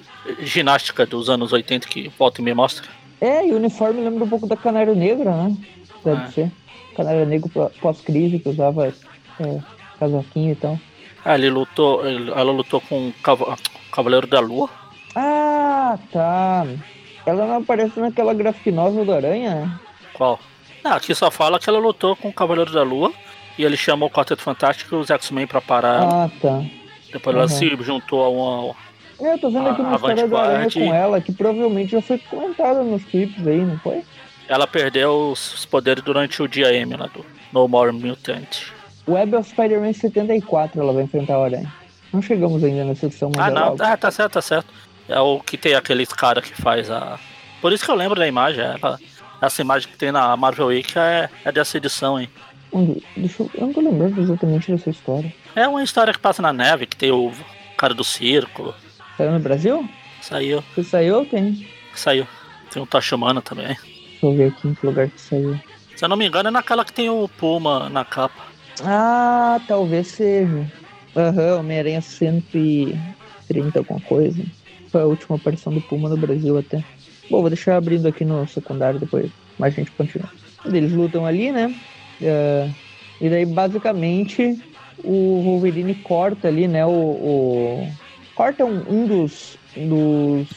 [0.42, 2.88] ginástica dos anos 80 que volta e me mostra.
[3.22, 5.56] É, e o uniforme lembra um pouco da Canário Negra, né?
[6.06, 6.32] Deve Ah.
[6.32, 6.52] ser.
[6.96, 9.60] Canário Negro pó- pós-crise, que usava é,
[10.00, 10.80] casaquinho e tal.
[11.24, 12.06] Ah, ele lutou.
[12.06, 13.58] Ela lutou com o Cava-
[13.92, 14.70] Cavaleiro da Lua.
[15.16, 16.66] Ah, tá.
[17.26, 19.80] Ela não aparece naquela graphic novel do Aranha, né?
[20.14, 20.40] Qual?
[20.84, 23.12] Ah, aqui só fala que ela lutou com o Cavaleiro da Lua.
[23.60, 25.96] E ele chamou o Quarteto Fantástico e os X-Men pra parar.
[25.96, 26.24] ela.
[26.24, 26.64] Ah, tá.
[27.12, 27.50] Depois ela uhum.
[27.50, 28.76] se juntou a uma.
[29.20, 32.02] É, eu tô vendo aqui A- uma história do Aranha com ela, que provavelmente já
[32.02, 34.02] foi comentada nos clipes aí, não foi?
[34.48, 38.72] Ela perdeu os poderes durante o dia M lá do No More Mutant.
[39.06, 41.74] Web of Spider-Man 74 ela vai enfrentar o Aranha.
[42.14, 44.74] Não chegamos ainda nessa edição, mas Ah, é não, ah, tá certo, tá certo.
[45.10, 47.20] É o que tem aqueles cara que faz a.
[47.60, 48.64] Por isso que eu lembro da imagem.
[48.64, 48.98] Ela...
[49.42, 52.30] Essa imagem que tem na Marvel Week é, é dessa edição, hein?
[52.72, 53.50] Onde- Deixa eu...
[53.56, 55.34] eu não tô lembrando exatamente dessa história.
[55.56, 57.32] É uma história que passa na neve, que tem o
[57.78, 58.74] cara do circo.
[59.18, 59.90] Saiu no Brasil?
[60.22, 61.68] Saiu, Se saiu, tem.
[61.96, 62.28] saiu.
[62.72, 63.68] Tem o Tachumana também.
[63.68, 65.60] Deixa eu ver aqui em que lugar que saiu.
[65.96, 68.44] Se eu não me engano, é naquela que tem o Puma na capa.
[68.84, 70.66] Ah, talvez seja.
[71.16, 74.42] Aham, Homem-Aranha 130, alguma coisa.
[74.92, 76.84] Foi a última aparição do Puma no Brasil até.
[77.30, 80.30] Bom, vou deixar abrindo aqui no secundário depois, mas a gente continua.
[80.66, 81.74] Eles lutam ali, né?
[82.22, 82.70] É,
[83.22, 84.58] e daí, basicamente,
[85.04, 86.86] o Wolverine corta ali, né?
[86.86, 87.88] O, o-
[88.36, 90.48] corta um, um dos, dos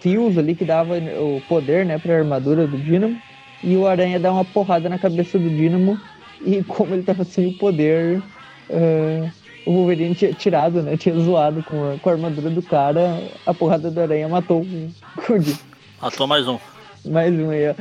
[0.00, 1.98] fios ali que dava o poder, né?
[1.98, 3.16] Pra armadura do Dynamo.
[3.62, 5.98] E o Aranha dá uma porrada na cabeça do Dynamo.
[6.44, 8.20] E como ele tava sem o poder,
[8.68, 9.28] é,
[9.64, 10.96] o Wolverine tinha tirado, né?
[10.96, 13.22] Tinha zoado com a, com a armadura do cara.
[13.46, 14.64] A porrada do Aranha matou o,
[15.32, 15.58] o Dynamo.
[16.00, 16.58] Matou mais um.
[17.04, 17.74] Mais um aí, ó.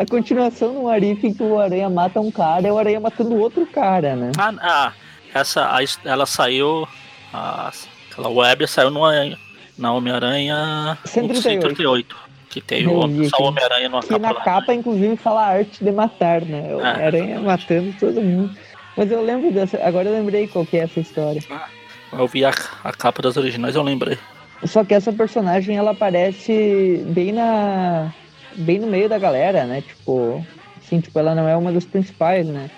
[0.00, 3.36] A continuação do Arif em que o Aranha mata um cara é o Aranha matando
[3.36, 4.32] outro cara, né?
[4.38, 4.92] Ah, ah
[5.34, 5.66] essa.
[5.66, 6.88] a ela saiu.
[7.34, 7.70] A,
[8.10, 9.02] aquela web saiu no,
[9.76, 11.60] na Homem-Aranha 138.
[11.60, 12.16] 138.
[12.48, 14.40] Que tem o, Homem-Aranha Que capa na lá.
[14.42, 16.74] capa, inclusive, fala arte de matar, né?
[16.74, 17.04] O É.
[17.04, 18.56] Aranha matando todo mundo.
[18.96, 19.78] Mas eu lembro dessa.
[19.84, 21.42] Agora eu lembrei qual que é essa história.
[22.10, 24.16] Eu vi a, a capa das originais, eu lembrei.
[24.64, 28.14] Só que essa personagem ela aparece bem na.
[28.56, 29.82] Bem no meio da galera, né?
[29.82, 30.44] Tipo.
[30.78, 32.70] Assim, tipo, ela não é uma das principais, né?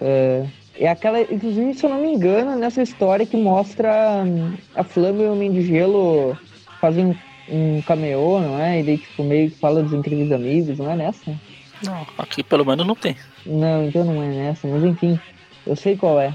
[0.00, 0.46] É,
[0.78, 1.20] é aquela.
[1.20, 5.32] Inclusive, se eu não me engano, nessa história que mostra hum, a Flama e o
[5.32, 6.36] Homem de Gelo
[6.80, 7.16] fazem
[7.48, 8.80] um cameo, não é?
[8.80, 11.34] E daí, tipo, meio que fala dos incríveis amigos, não é nessa?
[11.82, 13.16] Não, aqui pelo menos não tem.
[13.44, 15.18] Não, então não é nessa, mas enfim,
[15.66, 16.32] eu sei qual é.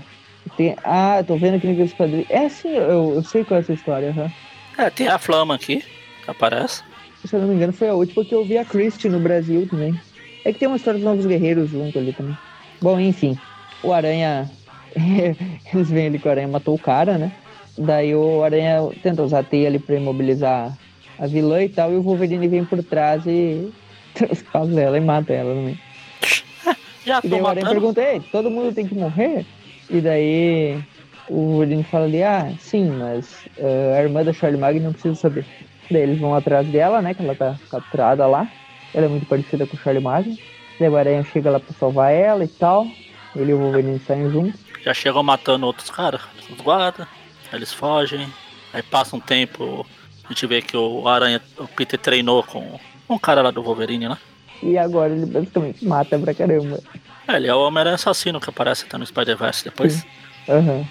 [0.55, 0.75] Tem...
[0.83, 2.29] Ah, tô vendo aqui no Quadrinhos.
[2.29, 4.31] É sim, eu, eu sei qual é essa história, aham.
[4.77, 5.83] É, tem a Flama aqui,
[6.23, 6.83] que aparece.
[7.25, 9.67] Se eu não me engano, foi a última que eu vi a Christie no Brasil
[9.69, 9.99] também.
[10.45, 12.37] É que tem uma história dos Novos Guerreiros junto ali também.
[12.81, 13.37] Bom, enfim,
[13.83, 14.49] o Aranha.
[15.73, 17.31] Eles vêm ali que o Aranha matou o cara, né?
[17.77, 20.75] Daí o Aranha tenta usar a teia ali pra imobilizar
[21.17, 23.69] a vilã e tal, e o Wolverine vem por trás e
[24.15, 25.79] transpassa ela e mata ela também.
[27.05, 27.81] Já E daí o Aranha matando.
[27.81, 29.45] pergunta, ei, todo mundo tem que morrer?
[29.89, 30.79] E daí
[31.27, 35.15] o Wolverine fala ali, ah, sim, mas eh, a irmã da Charlie Mag não precisa
[35.15, 35.45] saber.
[35.89, 38.47] Daí eles vão atrás dela, né, que ela tá capturada lá.
[38.93, 40.37] Ela é muito parecida com o Charlie Mag.
[40.79, 42.87] Daí o Aranha chega lá pra salvar ela e tal.
[43.35, 44.59] Ele e o Wolverine saem juntos.
[44.83, 47.05] Já chegam matando outros caras, os guardas,
[47.51, 48.27] eles fogem,
[48.73, 49.85] aí passa um tempo,
[50.23, 54.07] a gente vê que o Aranha, o Peter treinou com um cara lá do Wolverine,
[54.07, 54.17] né?
[54.63, 56.79] E agora ele basicamente mata pra caramba.
[57.27, 60.05] É, ele é o Homem-Aranha assassino que aparece até no Spider-Verse depois.
[60.47, 60.85] Aham.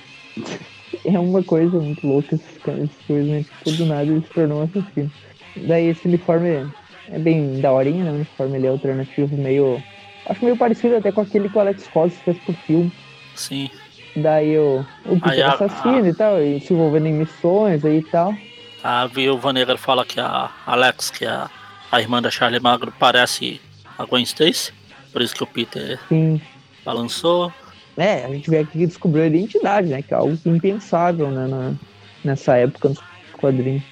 [1.04, 3.44] É uma coisa muito louca essas co- essas coisas, né?
[3.58, 5.10] Tipo, do nada ele se tornou um assassino.
[5.56, 6.66] Daí esse uniforme
[7.10, 8.10] é bem daorinha, né?
[8.10, 9.82] O uniforme ele é alternativo, meio.
[10.26, 12.92] Acho meio parecido até com aquele que o Alex Ross fez pro filme.
[13.34, 13.70] Sim.
[14.16, 18.02] Daí o, o Peter a- assassino e tal, e se envolvendo em missões aí e
[18.02, 18.34] tal.
[18.82, 21.50] A Viúva Negra fala que a Alex, que é a,
[21.90, 23.60] a irmã da Charlie Magro, parece
[23.98, 24.72] a Gwen Stacy.
[25.12, 26.40] Por isso que o Peter Sim.
[26.84, 27.52] balançou.
[27.98, 30.00] É, a gente vê aqui que descobriu a identidade, né?
[30.02, 31.46] Que é algo impensável, né?
[31.48, 31.74] na-
[32.24, 32.98] nessa época nos
[33.32, 33.82] quadrinhos.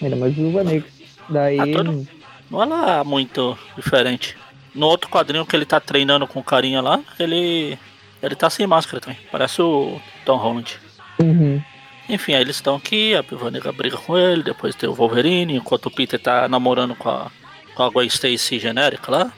[0.00, 0.88] Ainda mais Viúva Negra.
[1.28, 1.58] Daí.
[1.58, 2.06] Ah, todo-
[2.50, 4.36] Não é lá muito diferente.
[4.74, 7.78] No outro quadrinho que ele tá treinando com o carinha lá, ele.
[8.22, 9.18] Ele tá sem máscara também.
[9.30, 10.76] Parece o Tom Holland.
[11.20, 11.62] Uhum.
[12.08, 15.56] Enfim, aí eles estão aqui, a Viúva Negra briga com ele, depois tem o Wolverine,
[15.56, 17.30] enquanto o Peter tá namorando com a,
[17.74, 19.32] com a Gwen Stacy genérica lá.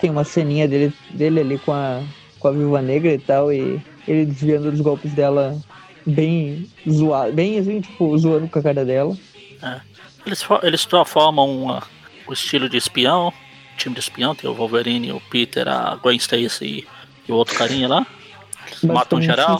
[0.00, 2.02] Tem uma ceninha dele, dele ali com a,
[2.40, 5.56] com a Viúva Negra e tal, e ele desviando dos golpes dela
[6.06, 9.16] bem zoado, bem assim, tipo, zoando com a cara dela.
[10.26, 11.80] Eles, fo- eles só formam
[12.26, 13.32] o estilo de espião,
[13.76, 16.86] time de espião, tem o Wolverine, o Peter, a Gwen Stacy
[17.28, 18.06] e o outro carinha lá.
[18.66, 19.58] Eles matam geral,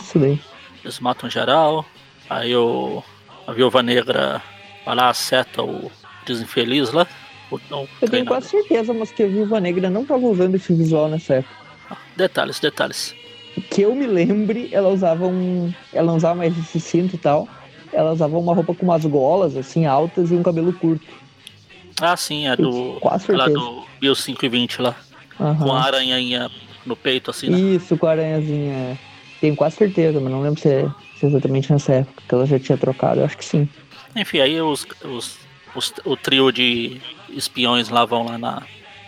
[0.83, 1.85] eles matam geral.
[2.29, 3.03] Aí o,
[3.47, 4.41] a Viúva Negra
[4.85, 5.91] vai lá, acerta o
[6.25, 7.05] desinfeliz lá.
[7.51, 7.59] O, o
[8.01, 11.35] Eu tenho quase certeza, mas que a Viúva Negra não tava usando esse visual nessa
[11.35, 11.60] época.
[12.15, 13.15] Detalhes, detalhes.
[13.69, 15.73] Que eu me lembre, ela usava um.
[15.93, 17.47] Ela não usava mais esse cinto e tal.
[17.91, 21.05] Ela usava uma roupa com umas golas, assim, altas e um cabelo curto.
[21.99, 22.97] Ah, sim, é do.
[23.01, 24.95] Quase Lá do Bill 5 e 20 lá.
[25.39, 25.65] Aham.
[25.65, 26.49] Com a aranhainha
[26.85, 27.59] no peito, assim, né?
[27.59, 28.97] Isso, com a aranhazinha.
[29.41, 30.87] Tenho quase certeza, mas não lembro se é,
[31.19, 33.19] se é exatamente nessa época que ela já tinha trocado.
[33.19, 33.67] Eu acho que sim.
[34.15, 35.37] Enfim, aí os, os,
[35.75, 38.63] os- o trio de espiões lá vão lá na.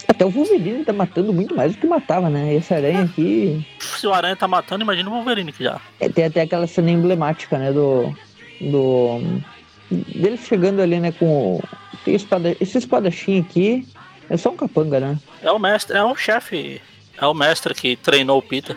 [0.08, 2.54] Até o Wolverine tá matando muito mais do que matava, né?
[2.54, 3.66] Esse aranha aqui.
[3.80, 5.80] Se o Aranha tá matando, imagina o Wolverine que já.
[6.00, 7.72] é, tem até aquela cena emblemática, né?
[7.72, 8.14] Do.
[8.60, 9.42] Do.
[9.90, 11.12] Dele chegando ali, né?
[11.12, 11.62] Com.
[12.04, 13.88] Tem espada, esse espadachim aqui.
[14.30, 15.18] É só um capanga, né?
[15.42, 16.82] É o mestre, é o chefe.
[17.18, 18.76] É o mestre que treinou o Peter.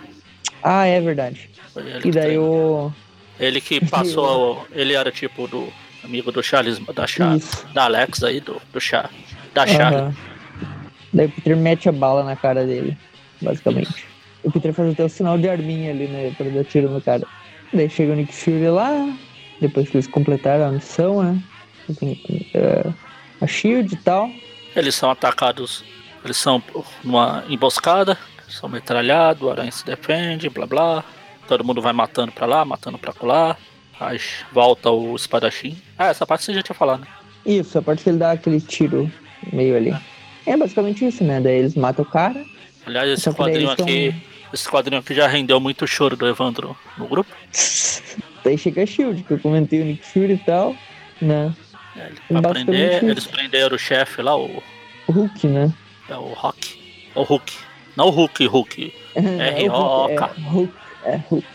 [0.62, 1.48] Ah, é verdade.
[2.04, 2.92] E daí o.
[3.38, 4.66] Ele que passou.
[4.72, 5.72] ele era tipo do
[6.04, 6.78] amigo do Charles.
[6.94, 7.66] Da, Char, Isso.
[7.72, 9.10] da Alex aí, do, do Char.
[9.52, 10.00] Da Charlie.
[10.00, 10.35] Aham.
[11.16, 12.94] Daí o Peter mete a bala na cara dele,
[13.40, 14.04] basicamente.
[14.44, 16.30] O Peter faz até o sinal de arminha ali, né?
[16.36, 17.26] Pra dar tiro no cara.
[17.72, 19.16] Daí chega o Nick Fury lá,
[19.58, 21.42] depois que eles completaram a missão, né?
[22.52, 22.92] Eh,
[23.40, 24.30] a Shield e tal.
[24.76, 25.82] Eles são atacados.
[26.22, 26.62] Eles são
[27.02, 28.18] numa emboscada.
[28.46, 31.04] São metralhados, o Aranha se defende, blá blá.
[31.48, 33.56] Todo mundo vai matando pra lá, matando pra lá.
[33.98, 34.20] Aí
[34.52, 35.80] volta o espadachim.
[35.96, 37.06] Ah, essa parte você já tinha falado, né?
[37.46, 39.10] Isso, a parte que ele dá aquele tiro
[39.50, 39.90] meio ali.
[39.90, 40.15] É
[40.54, 41.40] basicamente isso, né?
[41.40, 42.44] Daí eles matam o cara.
[42.84, 44.14] Aliás, esse quadrinho eles tão- aqui.
[44.52, 47.30] Esse quadrinho aqui já rendeu muito choro do Evandro no grupo.
[48.44, 50.76] Daí chega a Shield, que eu comentei o Nick Fury e tal,
[51.20, 51.52] né?
[51.96, 54.62] É, ele- prender, eles prenderam o chefe lá, o,
[55.08, 55.72] O Hulk, né?
[56.08, 56.78] é o Rock.
[57.14, 57.52] O Hulk.
[57.96, 58.94] Não o Hulk, Hulk.
[59.16, 60.30] É, R.O.K..
[60.36, 60.72] é, Hulk,
[61.04, 61.46] é Hulk.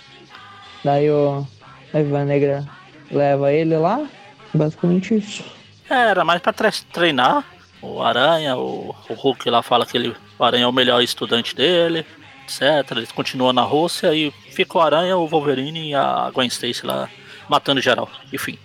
[0.83, 1.47] Daí o
[1.93, 2.65] a Viva Negra
[3.11, 4.05] leva ele lá,
[4.53, 5.43] basicamente isso.
[5.89, 7.45] É, era mais pra tre- treinar.
[7.81, 11.55] O Aranha, o, o Hulk lá fala que ele, o Aranha é o melhor estudante
[11.55, 12.05] dele,
[12.43, 12.91] etc.
[12.91, 17.09] Eles continuam na Rússia e fica o Aranha, o Wolverine e a Gwen Stacy lá
[17.49, 18.09] matando geral.
[18.31, 18.57] Enfim.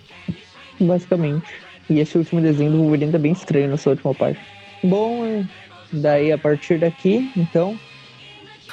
[0.79, 1.47] Basicamente.
[1.89, 4.39] E esse último desenho do Wolverine tá bem estranho nessa última parte.
[4.83, 5.45] Bom, é,
[5.91, 7.79] daí a partir daqui, então,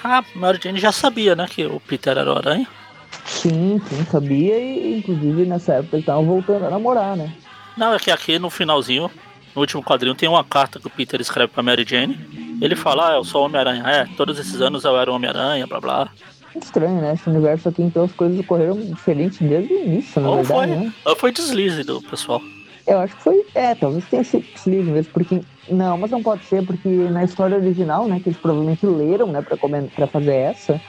[0.02, 2.66] A Mary Jane já sabia, né, que o Peter era o Aranha.
[3.24, 7.33] sim, sim, sabia e inclusive nessa época eles estavam voltando a namorar, né?
[7.76, 9.11] Não, é que aqui no finalzinho,
[9.54, 12.18] no último quadrinho, tem uma carta que o Peter escreve pra Mary Jane.
[12.60, 13.82] Ele fala, ah, eu sou Homem-Aranha.
[13.86, 16.08] É, todos esses anos eu era Homem-Aranha, blá blá.
[16.56, 17.14] Estranho, né?
[17.14, 20.80] Esse universo aqui, então as coisas ocorreram diferentes desde o início, na Ou verdade, foi,
[20.84, 20.92] né?
[21.04, 22.40] ou foi deslize do pessoal.
[22.86, 23.44] Eu acho que foi.
[23.54, 25.40] É, talvez tenha sido deslize mesmo, porque.
[25.68, 29.40] Não, mas não pode ser, porque na história original, né, que eles provavelmente leram, né,
[29.42, 30.80] pra, comen- pra fazer essa,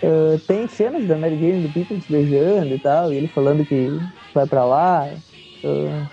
[0.00, 3.26] Uh, tem cenas da Mary Jane e do Peter se beijando e tal, e ele
[3.26, 3.90] falando que
[4.32, 5.08] vai pra lá.
[5.64, 6.06] Uh,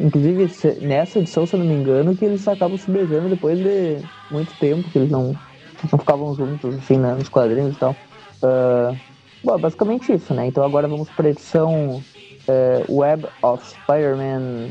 [0.00, 3.98] inclusive, nessa edição, se eu não me engano, que eles acabam se beijando depois de
[4.30, 5.36] muito tempo, que eles não,
[5.90, 7.94] não ficavam juntos, assim, né, nos quadrinhos e tal.
[8.42, 8.96] Uh,
[9.44, 10.46] bom, basicamente isso, né?
[10.46, 12.02] Então agora vamos pra edição
[12.88, 14.70] Web of Spider-Man.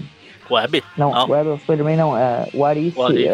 [0.50, 0.84] Web?
[0.98, 3.30] Não, não, Web of Spider-Man não, é What If, What If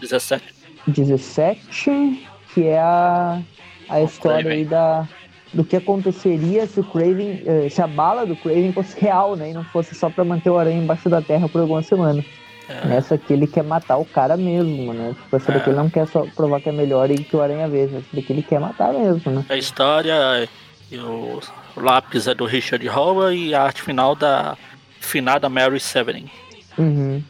[0.00, 0.42] 17.
[0.88, 3.40] 17, que é a
[3.88, 5.06] a história aí da,
[5.52, 9.50] do que aconteceria se o Craven, eh, se a bala do Craven fosse real, né?
[9.50, 12.24] E não fosse só pra manter o aranha embaixo da terra por algumas semanas.
[12.68, 12.86] É.
[12.86, 15.14] Nessa aqui ele quer matar o cara mesmo, né?
[15.14, 15.54] Tipo, essa é.
[15.54, 17.98] daqui ele não quer só provar que é melhor e que o aranha veja.
[17.98, 19.44] Essa daqui ele quer matar mesmo, né?
[19.48, 20.48] A história,
[20.92, 21.40] o
[21.76, 24.56] lápis é do Richard Howard e a arte final da
[25.00, 26.30] finada Mary Severin.
[26.78, 27.22] Uhum.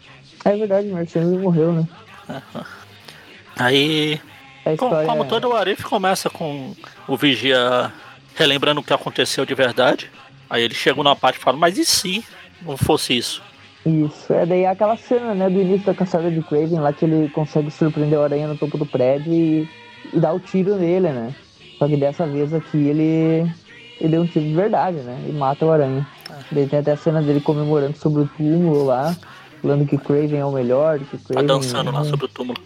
[0.45, 1.89] É verdade, Mary Severin morreu, né?
[3.57, 4.21] Aí
[4.79, 6.75] como, como todo o Arif começa com
[7.09, 7.93] o Vigia
[8.35, 10.11] relembrando o que aconteceu de verdade.
[10.49, 12.25] Aí ele chega numa parte e fala, mas e se
[12.63, 13.43] não fosse isso?
[13.85, 17.29] Isso, é daí aquela cena, né, do início da caçada de Craven lá que ele
[17.31, 19.69] consegue surpreender o aranha no topo do prédio e,
[20.13, 21.35] e dar o tiro nele, né?
[21.79, 23.51] Só que dessa vez aqui ele
[24.01, 25.21] ele deu um tiro de verdade, né?
[25.29, 26.07] E mata o aranha.
[26.31, 26.39] Ah.
[26.53, 29.17] Daí tem até a cena dele comemorando sobre o túmulo lá,
[29.61, 31.47] falando que Craven é o melhor, que Craven.
[31.47, 31.93] Tá dançando é...
[31.93, 32.61] lá sobre o túmulo.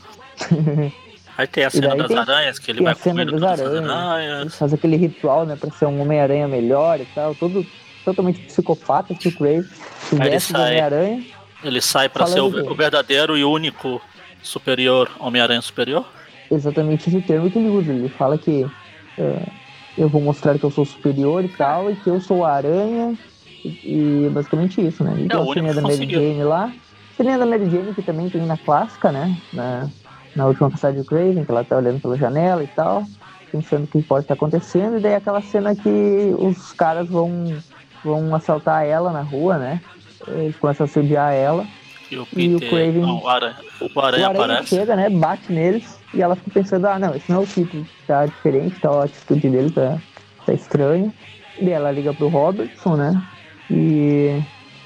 [1.37, 4.55] Aí tem a cena das tem, aranhas, que ele vai comendo todas aranhas, as aranhas.
[4.57, 7.67] Faz aquele ritual, né, pra ser um Homem-Aranha melhor e tal, todo
[8.05, 9.69] totalmente psicopata que o Crave.
[10.13, 11.25] Ele sai, Homem-Aranha.
[11.63, 14.01] Ele sai pra ser o, o, verdadeiro e único
[14.43, 16.07] superior, Homem-Aranha superior?
[16.51, 17.93] Exatamente esse termo que ele usa.
[17.93, 19.53] Ele fala que uh,
[19.99, 23.19] eu vou mostrar que eu sou superior e tal, e que eu sou a aranha.
[23.65, 25.15] E, e basicamente isso, né?
[25.19, 26.73] E é, a ceninha da Mary Jane lá.
[27.13, 29.37] A ceninha da Mary Jane que também tem na clássica, né?
[29.53, 29.91] Na,
[30.37, 33.05] na última passagem do Craven, que ela tá olhando pela janela e tal,
[33.51, 37.57] pensando o que pode estar acontecendo, e daí aquela cena que os caras vão,
[38.05, 39.81] vão assaltar ela na rua, né?
[40.29, 41.67] Eles começam a sediar ela.
[42.11, 43.03] E o, Peter, e o Craven.
[43.03, 45.09] Não, o Aranha, o Aranha, o Aranha chega, né?
[45.09, 48.79] Bate neles e ela fica pensando, ah não, esse não é o Peter, tá diferente,
[48.79, 49.99] tá, a atitude dele tá,
[50.45, 51.13] tá estranha.
[51.59, 53.23] E ela liga pro Robertson, né?
[53.71, 54.39] E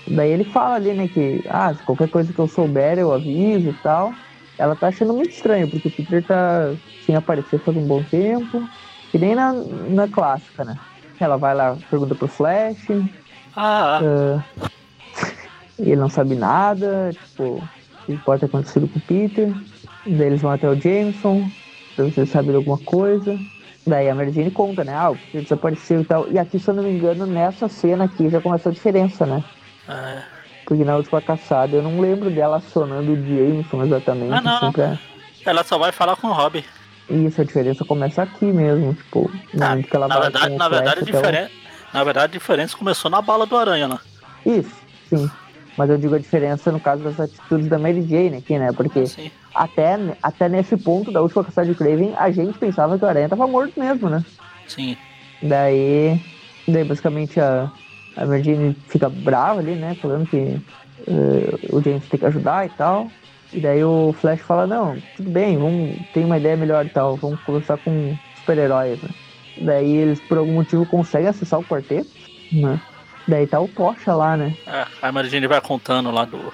[0.07, 3.75] daí ele fala ali, né, que ah, qualquer coisa que eu souber eu aviso e
[3.83, 4.15] tal
[4.61, 6.75] ela tá achando muito estranho, porque o Peter tá
[7.07, 8.63] sem aparecer faz um bom tempo.
[9.11, 10.79] Que nem na, na clássica, né?
[11.19, 12.87] Ela vai lá, pergunta pro Flash.
[13.57, 14.01] Ah.
[14.03, 14.43] Uh,
[15.81, 19.51] ele não sabe nada, tipo, o que pode ter acontecido com o Peter.
[20.07, 21.51] Daí eles vão até o Jameson,
[21.97, 23.39] pra ver se ele sabe de alguma coisa.
[23.87, 24.95] Daí a Mary Jane conta, né?
[24.95, 26.31] Ah, o Peter desapareceu e tal.
[26.31, 29.43] E aqui, se eu não me engano, nessa cena aqui já começa a diferença, né?
[29.89, 30.23] Ah.
[30.71, 34.33] Porque na última caçada eu não lembro dela acionando o Jameson exatamente.
[34.33, 34.57] Ah, não.
[34.57, 34.99] Assim, pra...
[35.45, 36.65] Ela só vai falar com o Robbie.
[37.11, 39.29] Isso, a diferença começa aqui mesmo, tipo,
[39.61, 41.49] ah, que ela na verdade, na verdade, diferen...
[41.93, 43.99] na verdade, a diferença começou na bala do aranha, né?
[44.47, 44.71] Isso,
[45.09, 45.29] sim.
[45.77, 48.71] Mas eu digo a diferença no caso das atitudes da Mary Jane aqui, né?
[48.73, 49.03] Porque
[49.53, 53.09] ah, até, até nesse ponto da última caçada de Craven, a gente pensava que o
[53.09, 54.25] aranha tava morto mesmo, né?
[54.69, 54.97] Sim.
[55.43, 56.23] Daí,
[56.69, 57.73] daí basicamente a,
[58.21, 59.97] a Virginia fica brava ali, né?
[60.01, 60.61] Falando que
[61.09, 63.11] uh, o James tem que ajudar e tal.
[63.53, 67.17] E daí o Flash fala, não, tudo bem, vamos, tem uma ideia melhor e tal,
[67.17, 69.09] vamos conversar com super-heróis, né?
[69.63, 72.11] Daí eles, por algum motivo, conseguem acessar o quarteto,
[72.53, 72.81] né?
[73.27, 74.55] Daí tá o Tocha lá, né?
[74.67, 76.53] É, a Mary vai contando lá do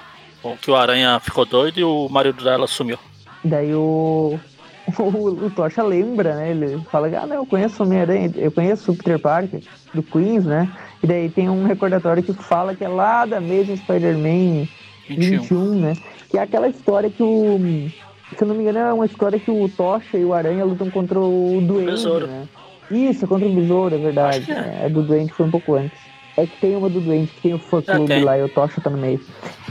[0.61, 2.97] que o Aranha ficou doido e o marido dela sumiu.
[3.43, 4.39] Daí o,
[4.97, 6.51] o, o Tocha lembra, né?
[6.51, 9.61] Ele fala, ah, não, eu conheço o Homem-Aranha, eu conheço o Peter Parker,
[9.93, 10.69] do Queens, né?
[11.01, 14.67] E daí tem um recordatório que fala que é lá da mesma Spider-Man
[15.07, 15.41] 21.
[15.41, 15.93] 21, né?
[16.29, 17.59] Que é aquela história que o.
[18.35, 20.89] Se eu não me engano, é uma história que o Tocha e o Aranha lutam
[20.89, 22.47] contra o Duende, né?
[22.91, 24.51] Isso, contra o Besouro, é verdade.
[24.51, 24.85] É.
[24.85, 24.89] é.
[24.89, 25.97] do Duende foi um pouco antes.
[26.35, 28.23] É que tem uma do Duende, que tem o fã clube okay.
[28.23, 29.19] lá e o Tocha tá no meio.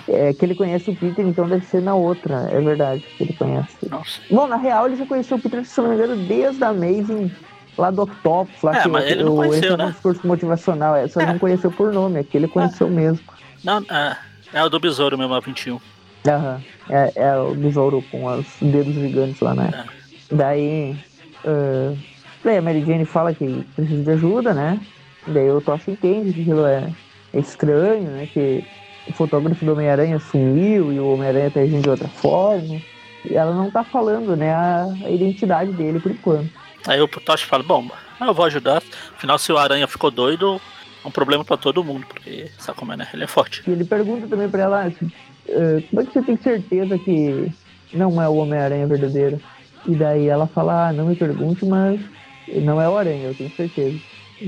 [0.09, 3.33] É que ele conhece o Peter, então deve ser na outra, é verdade, que ele
[3.35, 3.77] conhece.
[3.89, 4.21] Nossa.
[4.31, 6.69] Bom, na real ele já conheceu o Peter, se eu não me engano, desde a
[6.69, 7.31] Amazing
[7.77, 9.85] lá do Octopus, lá é, que mas ele não conheceu, esse né?
[9.85, 11.27] é um discurso motivacional, é, só é.
[11.27, 13.21] não conheceu por nome, aqui ele conheceu mesmo.
[13.63, 14.17] Não, é,
[14.53, 15.81] é o do Besouro mesmo, a 21.
[16.27, 19.71] Aham, é, é o Besouro com os dedos gigantes lá, né?
[19.73, 20.35] É.
[20.35, 20.97] Daí,
[21.45, 21.97] uh,
[22.43, 24.81] daí a Mary Jane fala que precisa de ajuda, né?
[25.27, 26.93] Daí o Tocha entende que aquilo é,
[27.33, 28.29] é estranho, né?
[28.33, 28.65] Que
[29.09, 32.81] o fotógrafo do Homem-Aranha sumiu e o Homem-Aranha tá agindo de outra forma.
[33.25, 36.51] E ela não tá falando, né, a identidade dele por enquanto.
[36.87, 37.89] Aí o Tosh fala, bom,
[38.21, 38.83] eu vou ajudar.
[39.15, 40.61] Afinal, se o Aranha ficou doido,
[41.05, 43.09] é um problema para todo mundo, porque sabe como é, né?
[43.15, 43.63] Ele é forte.
[43.67, 47.53] E ele pergunta também pra ela, uh, como é que você tem certeza que
[47.93, 49.41] não é o Homem-Aranha verdadeiro?
[49.87, 52.01] E daí ela fala, ah, não me pergunte, mas
[52.49, 53.99] não é o Aranha, eu tenho certeza.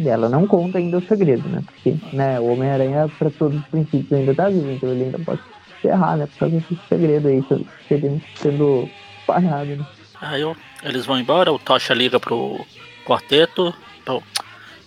[0.04, 1.62] Ela não conta ainda o segredo, né?
[1.64, 5.40] Porque né, o Homem-Aranha, para todos os princípios, ainda tá vivo, então ele ainda pode
[5.80, 6.26] se errar, né?
[6.26, 7.42] Por causa desse segredo aí,
[7.88, 8.90] sendo, sendo
[9.28, 9.86] né?
[10.20, 12.64] Aí eu, eles vão embora, o Tocha liga pro
[13.06, 13.72] quarteto,
[14.04, 14.22] pro,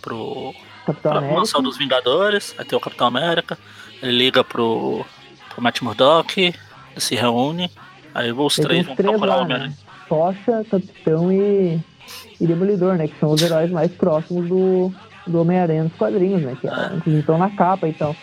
[0.00, 0.54] pro
[0.86, 3.58] Capitão pra mansão dos Vingadores, aí tem o Capitão América,
[4.02, 5.04] ele liga pro,
[5.48, 6.54] pro Matt Murdock,
[6.96, 7.70] se reúne,
[8.14, 9.68] aí os três vão três procurar o lá, Homem-Aranha.
[9.70, 9.76] né?
[10.08, 11.80] Tocha, Capitão e,
[12.40, 13.08] e Demolidor, né?
[13.08, 14.92] Que são os heróis mais próximos do,
[15.26, 16.56] do Homem-Aranha nos quadrinhos, né?
[16.60, 16.90] Que Ah.
[16.94, 18.14] inclusive estão na capa e tal.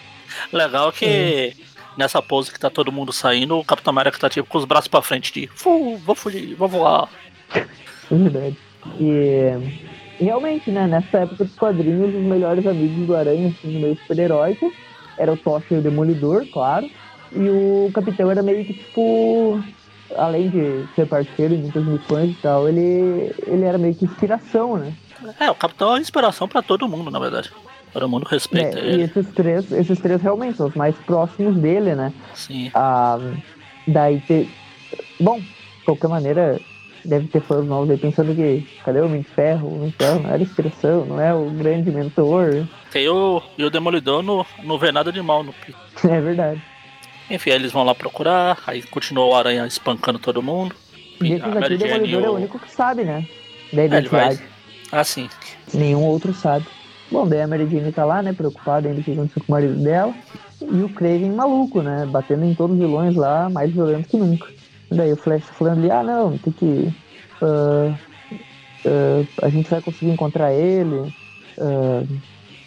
[0.53, 1.55] Legal que
[1.99, 4.87] nessa pose que tá todo mundo saindo, o Capitão América tá tipo com os braços
[4.87, 7.09] pra frente de Fu, vou fugir, vou voar.
[7.53, 8.57] É verdade.
[8.99, 10.87] E realmente, né?
[10.87, 14.71] Nessa época dos quadrinhos, os melhores amigos do Aranha, assim, meio super-heróico,
[15.17, 16.89] era o Tocha e o Demolidor, claro.
[17.33, 19.61] E o Capitão era meio que tipo.
[20.17, 24.75] Além de ser parceiro em muitas missões e tal, ele, ele era meio que inspiração,
[24.75, 24.91] né?
[25.39, 27.51] É, o Capitão é inspiração pra todo mundo, na verdade.
[27.93, 29.03] Todo mundo respeita É, e ele.
[29.03, 32.13] esses três, esses três realmente são os mais próximos dele, né?
[32.35, 32.69] Sim.
[32.73, 33.17] Ah,
[33.87, 34.47] daí te...
[35.19, 36.59] Bom, de qualquer maneira,
[37.03, 39.67] deve ter fãs novos aí pensando que cadê o Homem de Ferro?
[39.67, 42.67] O Homem de Ferro não era inspiração, não é o grande mentor.
[42.91, 45.75] Tem o, e o Demolidor não, não vê nada de mal no Peter.
[46.09, 46.61] É verdade.
[47.29, 50.75] Enfim, aí eles vão lá procurar, aí continua o Aranha espancando todo mundo.
[51.21, 53.27] E A esses aqui, o Demolidor e é o o- único que sabe, né?
[53.73, 54.25] Da É, ele vai.
[54.33, 54.41] identidade.
[54.91, 55.29] Ah, sim.
[55.73, 56.65] Nenhum outro sabe.
[57.11, 58.33] Bom, daí a Mary Jane tá lá, né?
[58.33, 60.13] Preocupada ainda com o que aconteceu com o marido dela.
[60.61, 62.05] E o Craven maluco, né?
[62.05, 64.47] Batendo em todos os vilões lá, mais violento que nunca.
[64.91, 66.93] Daí o Flash falando ali, ah não, tem que.
[67.41, 67.95] ah,
[68.85, 71.13] ah, a gente vai conseguir encontrar ele.
[71.57, 72.03] Ah,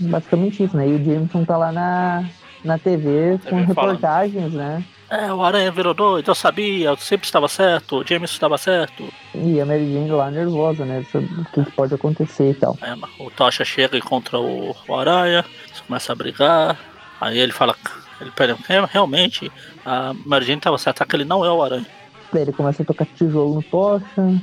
[0.01, 0.89] basicamente isso, né?
[0.89, 2.25] E o Jameson tá lá na,
[2.65, 3.67] na TV com TV falando.
[3.67, 4.85] reportagens, né?
[5.13, 9.13] É, o Aranha virou doido, eu sabia, eu sempre estava certo, o James estava certo.
[9.35, 11.05] E a Mary Jane lá nervosa, né?
[11.13, 12.79] O que pode acontecer e tal.
[12.81, 16.79] É, o Tocha chega e encontra o, o Aranha, eles começam a brigar.
[17.21, 17.77] Aí ele fala,
[18.23, 18.33] ele
[18.71, 19.53] "É, realmente,
[19.85, 21.87] a Mary Jane estava certa que ele não é o Aranha.
[22.33, 24.41] Daí ele começa a tocar tijolo no Tocha.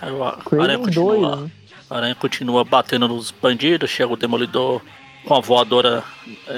[0.00, 0.24] Aí o
[0.60, 1.50] Aranha continua, doido, né?
[1.88, 4.82] o Aranha continua batendo nos bandidos, chega o Demolidor
[5.24, 6.02] com a voadora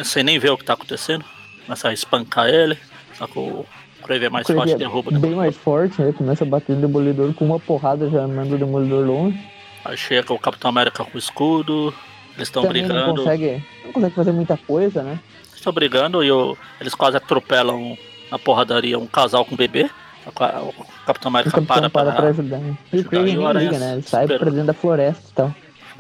[0.02, 1.22] sem nem ver o que tá acontecendo.
[1.66, 2.78] Começa a espancar ele,
[3.14, 3.64] só que o
[4.02, 5.42] Craven é mais forte e é derruba o bem Demolidor.
[5.44, 6.12] mais forte, né?
[6.16, 9.38] Começa a bater no Demolidor com uma porrada, já manda o Demolidor longe.
[9.84, 11.92] Aí chega o Capitão América com o escudo,
[12.36, 13.22] eles estão Também não brigando.
[13.22, 15.18] consegue, não consegue fazer muita coisa, né?
[15.54, 17.96] Estão brigando e o- eles quase atropelam
[18.30, 19.88] na porradaria um casal com um bebê.
[20.26, 20.72] O ca- O
[21.06, 22.20] Capitão O América Capitão para para para.
[22.22, 22.56] pra ajudar.
[22.58, 22.74] né?
[22.92, 23.34] E o o nem
[23.64, 23.92] liga, né?
[23.94, 25.54] Ele sai pra dentro da floresta e tal.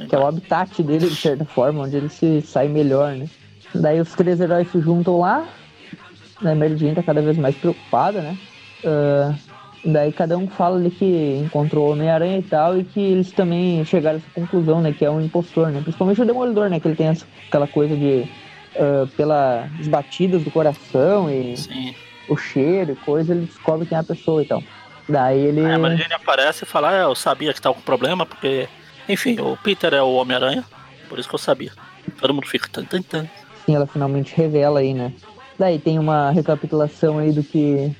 [0.08, 3.28] Que é o habitat dele, de certa forma, onde ele se sai melhor, né?
[3.74, 5.46] Daí os três heróis se juntam lá.
[6.44, 8.36] A Mary Jane tá cada vez mais preocupada, né?
[8.84, 9.34] Ah,
[9.84, 13.84] daí cada um fala ali que encontrou o Homem-Aranha e tal, e que eles também
[13.84, 14.92] chegaram a essa conclusão, né?
[14.92, 15.80] Que é um impostor, né?
[15.82, 16.80] Principalmente o Demolidor, né?
[16.80, 18.24] Que ele tem essa, aquela coisa de...
[18.76, 21.94] ah, pelas batidas do coração e Sim.
[22.28, 24.62] o cheiro e coisa, ele descobre quem é a pessoa e tal.
[25.08, 25.64] Daí ele...
[25.64, 28.68] Aí a Mary Jane aparece e fala, ah, eu sabia que tava com problema, porque.
[29.06, 30.64] Enfim, o Peter é o Homem-Aranha,
[31.10, 31.72] por isso que eu sabia.
[32.18, 33.28] Todo mundo fica tan tan tan.
[33.66, 35.12] Sim, ela finalmente revela aí, né?
[35.58, 37.94] Daí tem uma recapitulação aí do que.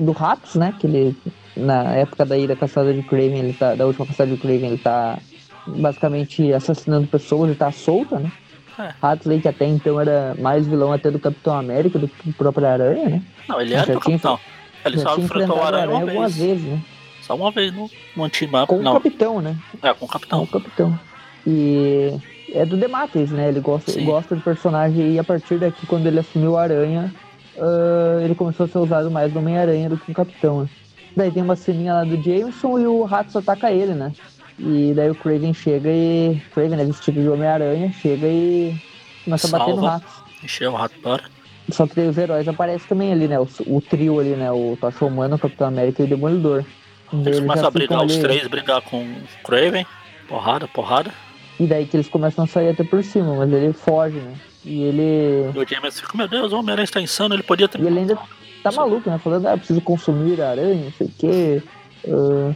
[0.00, 0.74] Do Ratos, né?
[0.78, 1.16] Que ele.
[1.56, 3.74] Na época daí da caçada de Craven, ele tá.
[3.74, 5.18] Da última caçada de Craven, ele tá
[5.66, 8.30] basicamente assassinando pessoas e tá solta, né?
[8.78, 8.92] É.
[9.00, 12.34] Ratos aí que até então era mais vilão até do Capitão América do que do
[12.34, 13.22] próprio Aranha, né?
[13.48, 14.40] Não, ele era o tinha capitão.
[14.84, 16.60] Ele só enfrentou o Aranha uma algumas vez.
[16.60, 16.82] vezes, né?
[17.22, 18.68] Só uma vez no, no anti-map.
[18.68, 19.56] Com o Não, Capitão, né?
[19.82, 20.42] é, com o Com capitão.
[20.42, 21.00] o Capitão.
[21.46, 22.12] E
[22.54, 23.48] é do Demates, né?
[23.48, 24.04] Ele gosta, Sim.
[24.04, 27.12] gosta do personagem e a partir daqui, quando ele assumiu o Aranha,
[27.58, 30.68] ah, ele começou a ser usado mais no Homem-Aranha do que no Capitão, né?
[31.16, 34.12] Daí tem uma ceninha lá do Jameson e o Ratos ataca ele, né?
[34.58, 36.40] E daí o Craven chega e.
[36.52, 38.76] Craven, né, vestido de Homem-Aranha, chega e
[39.24, 39.90] começa a bater no Salva.
[39.90, 40.24] Ratos.
[40.42, 41.24] Encheu o rato para.
[41.70, 43.38] Só que daí os heróis aparecem também ali, né?
[43.38, 44.50] O, o trio ali, né?
[44.50, 46.64] O Tocha Humano, o Capitão América e o Demolidor.
[47.12, 49.86] Eles eles começam a brigar, os três brigar com o Craven.
[50.28, 51.12] Porrada, porrada.
[51.58, 54.34] E daí que eles começam a sair até por cima, mas ele foge, né?
[54.64, 55.50] E ele.
[55.54, 57.80] E o James fica, meu Deus, o Homem-Aranha está insano, ele podia ter.
[57.80, 58.18] E ele ainda
[58.62, 59.18] tá maluco, né?
[59.18, 61.62] Falando, ah, preciso consumir a aranha, não sei o quê.
[62.08, 62.54] ah,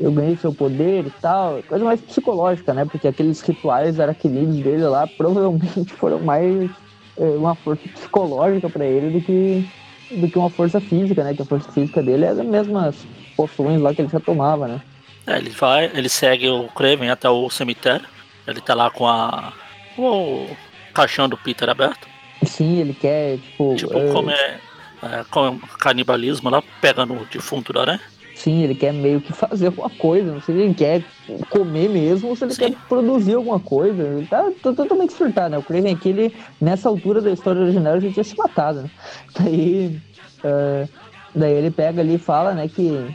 [0.00, 1.62] eu ganhei seu poder e tal.
[1.68, 2.86] Coisa mais psicológica, né?
[2.86, 6.70] Porque aqueles rituais aracnídeos dele lá provavelmente foram mais
[7.18, 9.68] é, uma força psicológica pra ele do que,
[10.10, 11.34] do que uma força física, né?
[11.34, 12.96] Que a força física dele é as mesmas
[13.36, 14.80] poções lá que ele já tomava, né?
[15.26, 18.06] É, ele vai, ele segue o Craven até o cemitério.
[18.46, 19.52] Ele tá lá com a.
[19.96, 20.46] o
[20.94, 22.08] caixão do Peter aberto.
[22.44, 23.76] Sim, ele quer, tipo.
[23.76, 24.60] Tipo, ah, como é,
[25.02, 28.00] é como canibalismo lá, pegando o defunto da aranha.
[28.40, 30.32] Sim, ele quer meio que fazer alguma coisa.
[30.32, 31.04] Não sei se ele quer
[31.50, 32.70] comer mesmo ou se ele Sim.
[32.70, 34.02] quer produzir alguma coisa.
[34.02, 35.58] Ele tá, tá totalmente surtado, né?
[35.58, 38.90] O Craven aqui, ele, nessa altura da história original, já tinha se matado, né?
[39.38, 40.00] Daí,
[40.42, 40.88] uh,
[41.34, 43.14] daí ele pega ali e fala, né, que,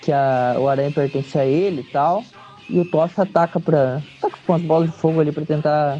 [0.00, 2.24] que a, o aranha pertence a ele e tal.
[2.68, 4.02] E o Tocha ataca pra.
[4.18, 5.98] ataca com as bolas de fogo ali pra tentar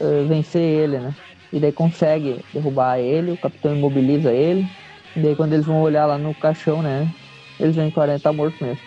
[0.00, 1.14] uh, vencer ele, né?
[1.52, 4.68] E daí consegue derrubar ele, o capitão imobiliza ele.
[5.16, 7.12] E daí quando eles vão olhar lá no caixão, né?
[7.58, 8.80] Eles veem que o aranha tá morto mesmo.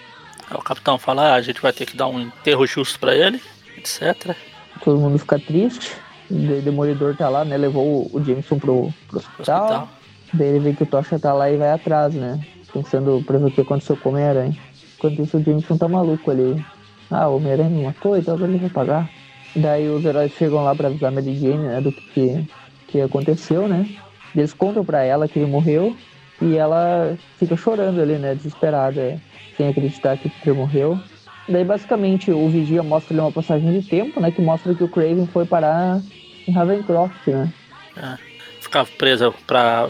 [0.51, 3.41] O capitão fala, ah, a gente vai ter que dar um enterro justo pra ele,
[3.77, 4.35] etc.
[4.83, 5.93] Todo mundo fica triste.
[6.29, 7.57] O Demolidor tá lá, né?
[7.57, 9.63] Levou o Jameson pro, pro hospital.
[9.63, 9.89] hospital.
[10.33, 12.39] Daí ele vê que o Tocha tá lá e vai atrás, né?
[12.71, 14.57] Pensando pra ver o que aconteceu com o Homem-Aranha.
[14.97, 16.65] Enquanto isso, o Jameson tá maluco ali.
[17.13, 19.09] Ah, o Homem-Aranha me matou, então agora ele vai pagar.
[19.55, 21.79] Daí os heróis chegam lá pra avisar a Mary Jane, né?
[21.79, 22.43] Do que,
[22.87, 23.87] que aconteceu, né?
[24.35, 25.95] Eles contam pra ela que ele morreu.
[26.41, 28.33] E ela fica chorando ali, né?
[28.33, 29.21] Desesperada,
[29.55, 30.99] sem acreditar que Peter morreu.
[31.47, 34.31] Daí, basicamente, o Vigia mostra ali uma passagem de tempo, né?
[34.31, 36.01] Que mostra que o Craven foi parar
[36.47, 37.53] em Ravencroft, né?
[37.95, 38.17] É,
[38.59, 39.87] ficava preso pra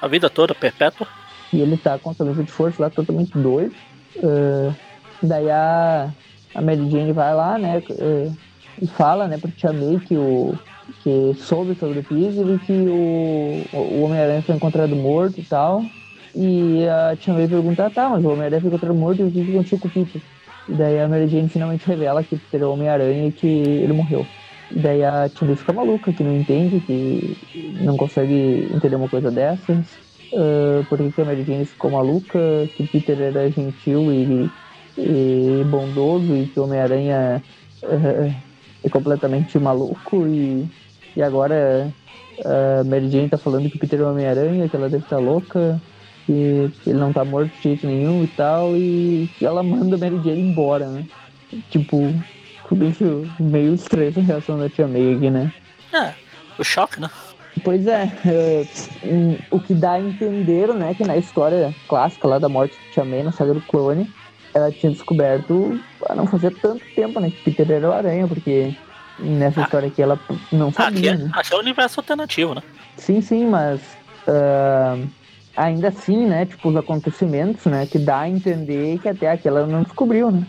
[0.00, 1.08] a vida toda, perpétua.
[1.52, 3.74] E ele tá com a camisa de força lá, totalmente doido.
[4.16, 4.72] Uh,
[5.20, 6.10] daí a,
[6.54, 7.82] a Mary Jane vai lá, né?
[8.80, 10.58] E fala, né, pra Tia May que o,
[11.02, 15.82] que soube sobre o Peter e que o, o Homem-Aranha foi encontrado morto e tal.
[16.34, 19.30] E a Tia May pergunta, ah, tá, mas o Homem-Aranha foi encontrado morto e o
[19.30, 20.22] que aconteceu com o Peter?
[20.68, 24.26] E daí a Mary Jane finalmente revela que Peter o Homem-Aranha e que ele morreu.
[24.70, 27.36] E daí a Tia May fica maluca, que não entende, que
[27.80, 29.78] não consegue entender uma coisa dessas.
[30.32, 32.38] Uh, por que a Mary Jane ficou maluca,
[32.76, 34.48] que Peter era gentil e,
[35.00, 37.42] e bondoso e que o Homem-Aranha
[37.82, 38.34] uh,
[38.84, 40.68] é completamente maluco e,
[41.16, 41.92] e agora
[42.44, 45.22] a Mary Jane tá falando que o Peter é Homem-Aranha, que ela deve estar tá
[45.22, 45.80] louca,
[46.26, 46.32] que
[46.86, 50.20] ele não tá morto de jeito nenhum e tal, e que ela manda a Mary
[50.22, 51.06] Jane embora, né?
[51.70, 52.14] Tipo,
[52.70, 55.52] bicho meio estranho a reação da Tia May aqui, né?
[55.92, 56.12] É,
[56.58, 57.10] o choque, né?
[57.64, 58.66] Pois é, é,
[59.50, 63.04] o que dá a entender, né, que na história clássica lá da morte da Tia
[63.04, 64.08] May, na saga do clone,
[64.54, 65.80] ela tinha descoberto
[66.14, 67.30] não fazia tanto tempo, né?
[67.30, 68.74] Que Peter era o Aranha, porque
[69.18, 70.18] nessa ah, história aqui ela
[70.50, 71.12] não sabia.
[71.12, 71.30] Aqui é, né?
[71.32, 72.62] aqui é o universo alternativo, né?
[72.96, 73.80] Sim, sim, mas
[74.26, 75.06] uh,
[75.56, 76.46] ainda assim, né?
[76.46, 77.86] Tipo, os acontecimentos, né?
[77.86, 80.46] Que dá a entender que até aqui ela não descobriu, né?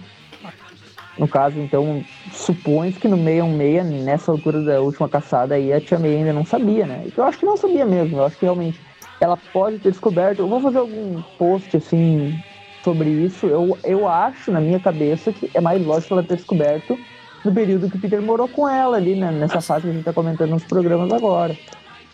[1.18, 5.80] No caso, então, supõe que no meio meia, nessa altura da última caçada aí, a
[5.80, 7.06] Tia May ainda não sabia, né?
[7.16, 8.80] Eu acho que não sabia mesmo, eu acho que realmente
[9.20, 10.40] ela pode ter descoberto.
[10.40, 12.42] Eu vou fazer algum post assim
[12.84, 16.98] sobre isso, eu, eu acho, na minha cabeça, que é mais lógico ela ter descoberto
[17.44, 20.04] no período que o Peter morou com ela ali, né, nessa fase que a gente
[20.04, 21.58] tá comentando nos programas agora.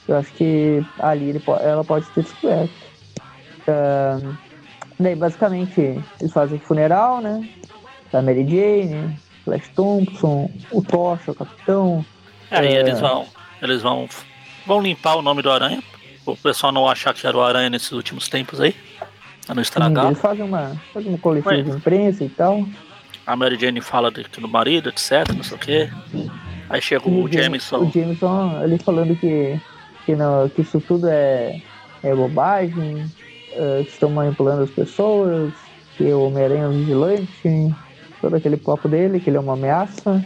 [0.07, 2.71] Eu acho que ali ele, ela pode ter descoberto.
[3.67, 4.37] Uh,
[4.97, 7.47] daí, basicamente, eles fazem o funeral, né?
[8.09, 12.05] Da Mary Jane, Flash Thompson, o Tocha, o Capitão.
[12.49, 13.25] É, eles vão,
[13.61, 14.07] eles vão,
[14.65, 15.83] vão limpar o nome do Aranha,
[16.25, 18.73] o pessoal não achar que era o Aranha nesses últimos tempos aí.
[19.47, 20.13] Pra não estragar.
[20.15, 22.67] Fazem uma, fazem uma coletiva de imprensa e tal.
[23.25, 25.89] A Mary Jane fala de, do marido, etc, não sei o quê.
[26.69, 27.77] Aí chega o, o Jameson.
[27.77, 29.59] O Jameson, ele falando que,
[30.05, 31.61] que, não, que isso tudo é,
[32.03, 33.05] é bobagem,
[33.53, 35.53] uh, que estão manipulando as pessoas,
[35.97, 37.75] que o Homem-Aranha é um vigilante,
[38.19, 40.23] todo aquele papo dele, que ele é uma ameaça.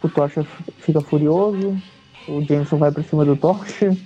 [0.00, 0.46] O Tocha
[0.78, 1.76] fica furioso,
[2.28, 3.96] o Jameson vai pra cima do Tocha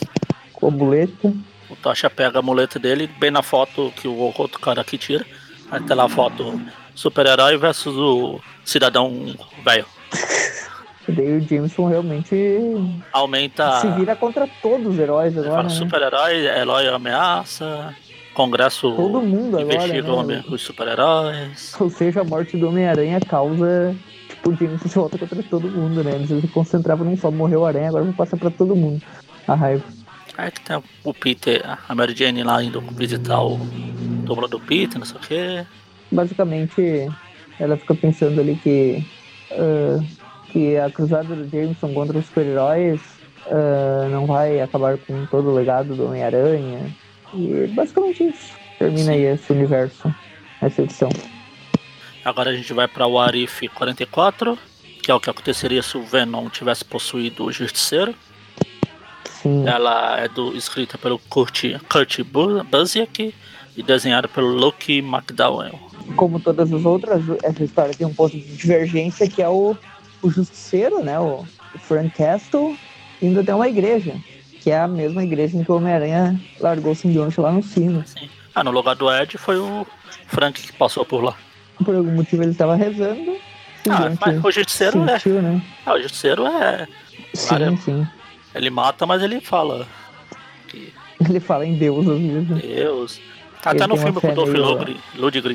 [0.54, 1.34] com a muleta.
[1.68, 5.24] O Tocha pega a muleta dele, bem na foto que o outro cara aqui tira.
[5.70, 6.60] Aí tem lá a foto
[6.94, 9.86] super-herói versus o cidadão velho.
[11.08, 12.34] Daí o Jameson realmente
[13.12, 13.80] aumenta.
[13.80, 15.62] Se vira contra todos os heróis agora.
[15.64, 15.68] Né?
[15.68, 17.94] Super-herói, herói ameaça.
[18.34, 20.44] Congresso Todo mundo investiga agora, né?
[20.48, 21.74] os super-heróis.
[21.80, 23.94] Ou seja, a morte do Homem-Aranha causa.
[24.28, 26.16] Tipo, o Jameson se volta contra todo mundo, né?
[26.16, 29.00] Ele se concentrava num só, morreu o Aranha, agora vai passar pra todo mundo.
[29.46, 29.84] A raiva.
[30.36, 33.58] Aí que tem o Peter, a Mary Jane lá indo visitar o
[34.26, 35.66] túmulo do Peter, não sei o quê.
[36.12, 37.08] Basicamente,
[37.58, 39.04] ela fica pensando ali que,
[39.52, 40.04] uh,
[40.52, 43.00] que a cruzada do Jameson contra os super-heróis
[43.46, 46.94] uh, não vai acabar com todo o legado do Homem-Aranha.
[47.32, 48.54] E basicamente isso.
[48.78, 49.10] Termina Sim.
[49.12, 50.14] aí esse universo,
[50.60, 51.08] essa edição.
[52.24, 54.58] Agora a gente vai para o Arif 44,
[55.02, 58.14] que é o que aconteceria se o Venom tivesse possuído o Justiceiro.
[59.46, 59.68] Sim.
[59.68, 62.20] Ela é do, escrita pelo Kurt, Kurt
[62.70, 63.34] Busiek
[63.76, 65.78] e desenhada pelo Luke McDowell.
[66.16, 69.76] Como todas as outras, essa história tem um ponto de divergência que é o,
[70.22, 71.18] o Justiceiro, né?
[71.18, 71.44] O,
[71.78, 72.76] Frank Castle,
[73.20, 74.14] indo até uma igreja,
[74.60, 78.04] que é a mesma igreja em que o Homem-Aranha largou o simbionte lá no sino.
[78.06, 78.28] Sim.
[78.54, 79.86] Ah, no lugar do Ed foi o
[80.26, 81.36] Frank que passou por lá.
[81.84, 83.36] Por algum motivo ele tava rezando.
[83.88, 85.18] Ah, mas o justiceiro é.
[85.18, 85.62] sentiu, né?
[85.84, 86.88] Ah, o justiceiro é.
[87.34, 88.06] Sim, sim.
[88.56, 89.86] Ele mata, mas ele fala.
[90.68, 90.92] Que
[91.28, 92.48] Ele fala em Deus às vezes.
[92.48, 92.60] né?
[92.62, 93.20] Deus.
[93.62, 94.64] Tá Ele até no tem uma filme com o Dolph meio-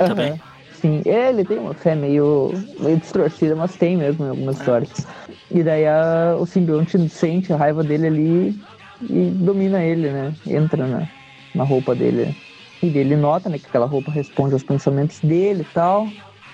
[0.02, 0.10] Aham.
[0.10, 0.42] também.
[0.82, 5.06] Sim, é, ele tem uma fé meio, meio distorcida, mas tem mesmo em algumas histórias.
[5.52, 8.60] E daí a- o simbionte sente a raiva dele ali
[9.08, 10.34] e domina ele, né?
[10.48, 11.08] Entra na,
[11.54, 12.36] na roupa dele.
[12.82, 16.08] E ele nota né, que aquela roupa responde aos pensamentos dele e tal.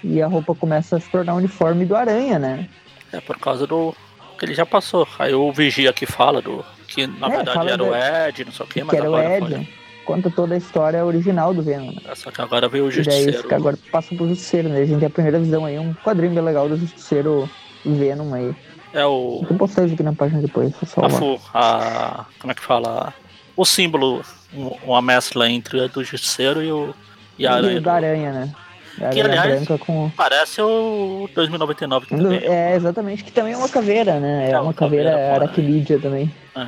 [0.03, 2.67] E a roupa começa a se tornar o uniforme do aranha, né?
[3.13, 3.95] É por causa do.
[4.37, 5.07] Que ele já passou.
[5.19, 6.63] Aí o Vigia que fala do.
[6.87, 9.09] que na É, verdade era o da- Ed, não sei o que, mas que era
[9.11, 9.47] o agora Ed.
[9.55, 9.67] foi.
[10.05, 11.91] Conta toda a história original do Venom.
[11.91, 12.01] Né?
[12.15, 13.47] Só que agora veio o E daí Justiceiro.
[13.49, 14.79] que agora passa pro Justiceiro, né?
[14.81, 17.49] A gente tem a primeira visão aí, um quadrinho bem legal do Justiceiro
[17.85, 18.55] Venom aí.
[18.93, 19.45] É o.
[19.57, 23.13] Postar isso aqui na página depois, só A, fu- a- como é que fala?
[23.55, 24.21] O símbolo,
[24.53, 26.95] um- uma mescla entre a do Justiceiro e o.
[27.37, 27.77] E a E aranha.
[27.79, 28.53] o da do- aranha, né?
[29.01, 30.09] A Que, aliás, com.
[30.15, 32.39] Parece o 2099 que também.
[32.43, 34.47] É, exatamente, que também é uma caveira, né?
[34.49, 36.31] É, É uma caveira, caveira, pô, aracnídea também.
[36.55, 36.67] É.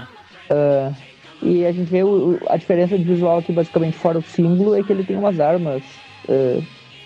[0.52, 0.92] Ah,
[1.42, 4.84] e a gente vê o- a diferença de visual aqui, basicamente, fora o símbolo, é
[4.84, 5.82] que ele tem umas armas
[6.28, 6.62] ah,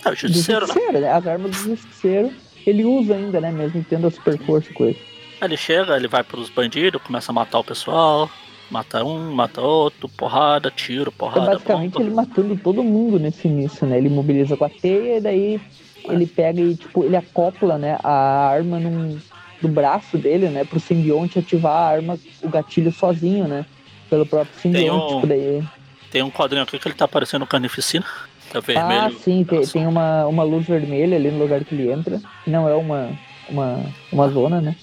[0.06, 1.00] É o Justiceiro, né?
[1.00, 1.12] né?
[1.12, 2.32] As armas do justiceiro
[2.66, 3.52] ele usa ainda, né?
[3.52, 5.00] Mesmo tendo a super força e coisa.
[5.42, 8.30] Ele chega, ele vai pros bandidos, começa a matar o pessoal.
[8.72, 11.46] Mata um, mata outro, porrada, tiro, É porrada.
[11.54, 12.06] basicamente bomba.
[12.06, 13.98] ele matando todo mundo nesse início, né?
[13.98, 15.62] Ele mobiliza com a teia e daí
[16.06, 19.18] ele pega e, tipo, ele acopla, né, a arma num,
[19.62, 23.66] do braço dele, né, pro simbionte ativar a arma, o gatilho sozinho, né?
[24.10, 25.64] Pelo próprio simbionte, um tipo, daí...
[26.12, 28.06] Tem um quadrinho aqui que ele tá parecendo carnificina.
[28.52, 29.18] Tá Ah, vermelho.
[29.20, 32.22] sim, tem, tem uma, uma luz vermelha ali no lugar que ele entra.
[32.46, 33.10] Não é uma,
[33.50, 34.76] uma, uma zona, né?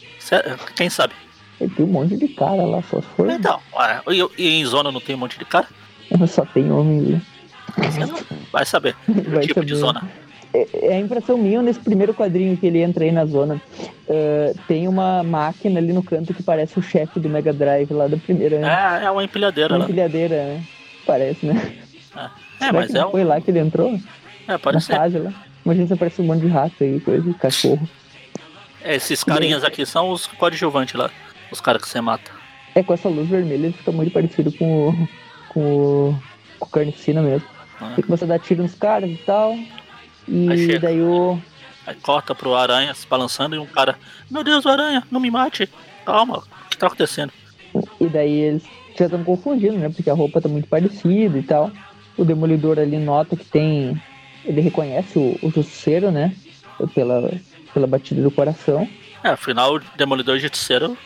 [0.75, 1.15] Quem sabe?
[1.69, 3.29] Tem um monte de cara lá, só se for.
[3.31, 3.61] Então,
[4.09, 5.67] e, e em zona não tem um monte de cara?
[6.27, 7.21] Só tem homem
[8.53, 8.97] vai saber.
[9.07, 9.81] Vai tipo de saber.
[9.81, 10.11] zona.
[10.53, 13.61] É, é a impressão minha nesse primeiro quadrinho que ele entra aí na zona.
[14.09, 18.09] eh, tem uma máquina ali no canto que parece o chefe do Mega Drive lá
[18.09, 19.85] da primeira É, é uma empilhadeira uma lá.
[19.85, 20.65] empilhadeira, né?
[21.07, 21.77] Parece, né?
[22.17, 23.11] É, Será mas é um.
[23.13, 23.95] foi lá que ele entrou?
[24.49, 24.97] É, Na pode ser.
[24.97, 25.33] fase lá.
[25.65, 27.89] Imagina se aparece um monte de rato aí, coisa de cachorro.
[28.83, 31.09] É, esses carinhas aqui são os coadjuvantes lá.
[31.51, 32.31] Os caras que você mata.
[32.75, 35.09] É, com essa luz vermelha ele fica muito parecido com o.
[35.49, 36.23] com o.
[36.59, 37.47] com o Carnificina mesmo.
[37.81, 37.93] né?
[37.97, 39.57] Você começa a dar tiro nos caras e tal.
[40.29, 40.81] E chega.
[40.81, 41.41] daí o.
[41.87, 43.99] Aí corta pro aranha se balançando e um cara.
[44.31, 45.69] Meu Deus, o aranha, não me mate.
[46.05, 47.33] Calma, o que tá acontecendo?
[48.01, 48.65] E daí eles
[48.97, 49.89] já estão confundindo, né?
[49.89, 51.71] Porque a roupa tá muito parecida e tal.
[52.17, 54.01] O Demolidor ali nota que tem.
[54.45, 56.35] Ele reconhece o, o Justiceiro, né?
[56.95, 57.31] Pela,
[57.75, 58.89] pela batida do coração.
[59.23, 60.97] É, afinal, o Demolidor e o Justiceiro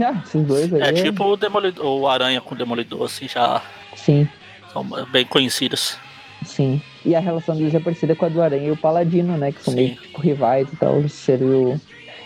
[0.00, 0.82] Ah, esses dois aí.
[0.82, 3.62] é tipo o Demolidor, o Aranha com o Demolidor, assim, já
[3.94, 4.28] Sim,
[4.72, 5.96] são bem conhecidos.
[6.44, 6.80] sim.
[7.04, 9.52] E a relação deles é parecida com a do Aranha e o Paladino, né?
[9.52, 9.80] Que são Sim.
[9.80, 10.94] meio tipo, rivais e tal.
[10.96, 11.80] O.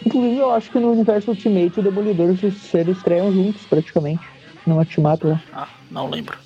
[0.07, 4.23] Inclusive, eu acho que no universo Ultimate o Demolidor e o Justiceiro estreiam juntos, praticamente.
[4.67, 5.41] No Ultimato lá.
[5.53, 6.39] Ah, não lembro.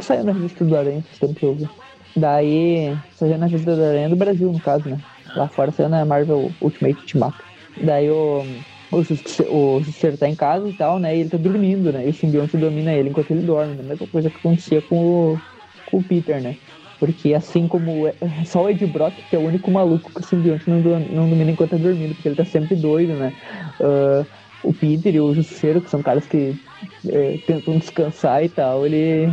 [0.00, 1.68] Saiu na revista do Aranha, faz tempo que eu vi.
[2.16, 4.98] Daí, saiu na revista do Aranha do Brasil, no caso, né?
[5.34, 7.44] Lá fora saiu na Marvel Ultimate Ultimato.
[7.76, 8.42] Daí o,
[8.98, 11.16] o, o tá em casa e tal, né?
[11.16, 12.06] E ele tá dormindo, né?
[12.06, 13.74] E o simbionte domina ele enquanto ele dorme.
[13.74, 13.80] né?
[13.80, 15.40] A mesma coisa que acontecia com o,
[15.86, 16.56] com o Peter, né?
[16.98, 20.24] Porque assim como é- só o Ed Brock, que é o único maluco que o
[20.24, 23.32] simbionte não, não domina enquanto tá dormindo, porque ele tá sempre doido, né?
[23.80, 24.24] Ah,
[24.62, 26.54] o Peter e o Justiceiro, que são caras que
[27.08, 29.32] é, tentam descansar e tal, ele,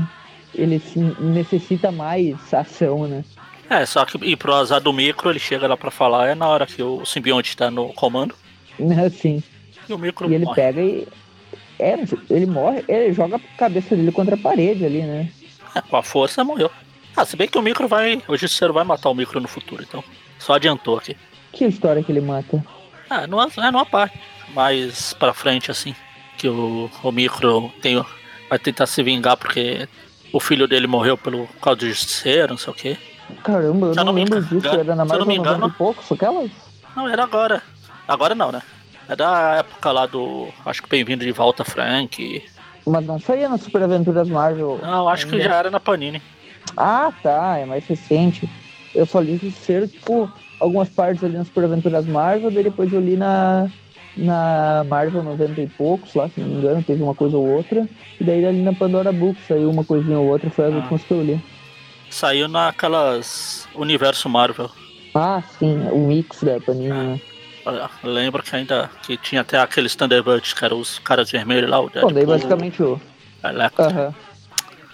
[0.54, 0.82] ele
[1.20, 3.24] necessita mais ação, né?
[3.70, 6.48] É, só que e pro azar do micro, ele chega lá pra falar, é na
[6.48, 8.36] hora que o simbionte tá no comando.
[9.06, 9.42] Assim,
[9.88, 10.56] E o micro e ele morre.
[10.56, 11.08] pega e.
[11.80, 11.96] É,
[12.30, 15.30] ele morre, ele joga a cabeça dele contra a parede ali, né?
[15.76, 16.70] É, com a força morreu.
[17.16, 18.22] Ah, se bem que o micro vai.
[18.28, 20.04] O Justiceiro vai matar o micro no futuro, então.
[20.40, 21.16] Só adiantou aqui.
[21.52, 22.64] Que história que ele mata?
[23.10, 24.20] Ah, numa, é numa parte.
[24.54, 25.96] Mais pra frente, assim.
[26.38, 28.04] Que o, o micro tem,
[28.50, 29.88] vai tentar se vingar porque
[30.32, 32.98] o filho dele morreu pelo por causa do Justiceiro, não sei o quê.
[33.44, 35.56] Caramba, eu não, não lembro engano- disso, era na se eu não Marvel me 90
[35.58, 36.52] engano- e poucos, aquelas?
[36.96, 37.62] Não, era agora.
[38.08, 38.62] Agora não, né?
[39.10, 40.48] É da época lá do.
[40.66, 42.44] Acho que Bem-vindo de volta, Frank.
[42.86, 44.80] Mas não saía nas Super Aventuras Marvel.
[44.82, 45.48] Não, acho que ainda.
[45.48, 46.22] já era na Panini.
[46.76, 48.50] Ah, tá, é mais recente.
[48.96, 53.00] Eu só li Justiceiro, tipo, algumas partes ali nas Super Aventuras Marvel, daí depois eu
[53.02, 53.68] li na,
[54.16, 57.88] na Marvel 90 e poucos, lá, se não me engano, teve uma coisa ou outra.
[58.20, 60.78] E daí ali na Pandora Books saiu uma coisinha ou outra, foi as Ah.
[60.78, 61.42] últimas que eu li.
[62.10, 63.68] Saiu naquelas.
[63.76, 64.70] Universo Marvel.
[65.16, 67.22] Ah, sim, o mix da Panini, né?
[67.66, 71.80] Olha, Lembro que ainda que tinha até aqueles Thunderbirds, que eram os caras vermelhos lá,
[71.80, 73.02] o Bom, daí Deadpool, basicamente o.
[73.44, 74.14] Aham.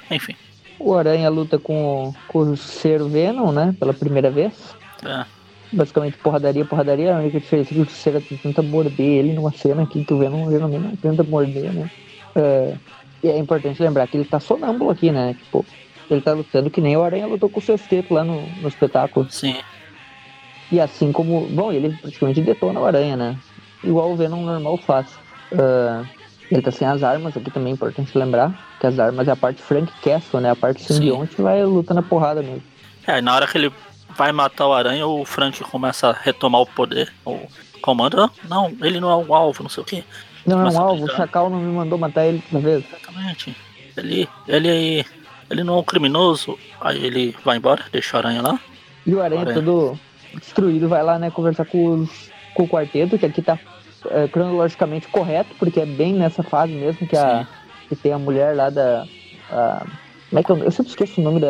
[0.10, 0.36] enfim.
[0.80, 3.76] o Aranha luta com, com o Ser Venom, né?
[3.80, 4.54] Pela primeira vez.
[5.04, 5.26] É.
[5.72, 7.16] Basicamente porradaria, porradaria.
[7.16, 10.18] A única diferença é que o Cera tenta morder ele numa cena aqui que o
[10.18, 11.92] Venom geralmente tenta morder, né?
[12.36, 12.76] É,
[13.24, 15.36] e é importante lembrar que ele tá sonâmbulo aqui, né?
[15.36, 15.66] Tipo,
[16.10, 19.28] ele tá lutando que nem o Aranha lutou com o Sexteto lá no, no espetáculo.
[19.30, 19.58] Sim.
[20.72, 21.48] E assim como.
[21.50, 23.38] Bom, ele praticamente detona o Aranha, né?
[23.84, 25.08] Igual o Venom normal faz.
[25.52, 26.06] Uh,
[26.52, 29.36] ele tá sem as armas, aqui também é importante lembrar que as armas é a
[29.36, 30.50] parte Frank Castle, né?
[30.50, 31.44] A parte simbionte Sim.
[31.44, 32.64] vai lutando na porrada mesmo.
[33.06, 33.72] É, na hora que ele
[34.16, 37.14] vai matar o Aranha, o Frank começa a retomar o poder.
[37.24, 37.40] O
[37.82, 40.04] comando, não, ele não é um alvo, não sei o quê.
[40.46, 42.86] Não é um alvo, o Chacal não me mandou matar ele outra vez.
[42.86, 43.56] Exatamente.
[43.96, 45.06] Ele, ele,
[45.50, 48.60] ele não é um criminoso, aí ele vai embora, deixa o Aranha lá.
[49.06, 49.56] E o Aranha, o Aranha.
[49.56, 50.00] todo
[50.36, 53.60] destruído vai lá, né, conversar com, os, com o quarteto, que aqui tá
[54.10, 57.48] é, cronologicamente correto, porque é bem nessa fase mesmo que, a,
[57.88, 59.06] que tem a mulher lá da.
[59.52, 59.86] A,
[60.30, 61.48] como é que eu, eu sempre esqueço o nome da,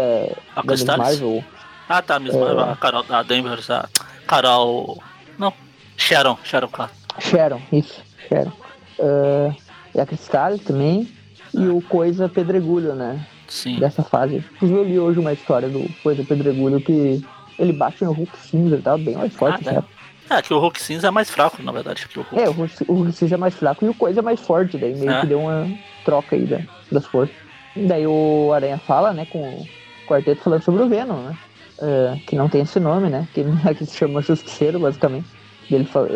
[0.55, 1.43] a da Miss Marvel.
[1.87, 2.39] Ah, tá, Miss é...
[2.39, 3.89] Marvel, a Carol, a Denver, a
[4.25, 5.03] Carol.
[5.37, 5.53] Não,
[5.97, 6.93] Sharon, Sharon Clark.
[7.19, 8.51] Sharon, isso, Sharon.
[8.99, 9.55] Uh,
[9.93, 11.07] e a Cristal também.
[11.53, 13.25] E o Coisa Pedregulho, né?
[13.47, 13.79] Sim.
[13.79, 14.43] Dessa fase.
[14.61, 17.25] Eu li hoje uma história do Coisa Pedregulho que
[17.59, 19.83] ele bate no Hulk cinza, ele tava bem mais forte, ah,
[20.29, 20.37] é.
[20.37, 22.07] é, que o Hulk cinza é mais fraco, na verdade.
[22.07, 22.39] Que o Hulk.
[22.39, 24.77] É, o Hulk, o Hulk cinza é mais fraco e o Coisa é mais forte,
[24.77, 25.21] daí meio é.
[25.21, 25.69] que deu uma
[26.05, 27.35] troca aí da, das forças.
[27.75, 29.67] Daí o Aranha fala, né, com o
[30.07, 31.37] quarteto falando sobre o Venom, né?
[31.77, 33.27] Uh, que não tem esse nome, né?
[33.33, 33.45] Que
[33.85, 35.27] se chama Justiceiro, basicamente.
[35.69, 36.09] E ele fala,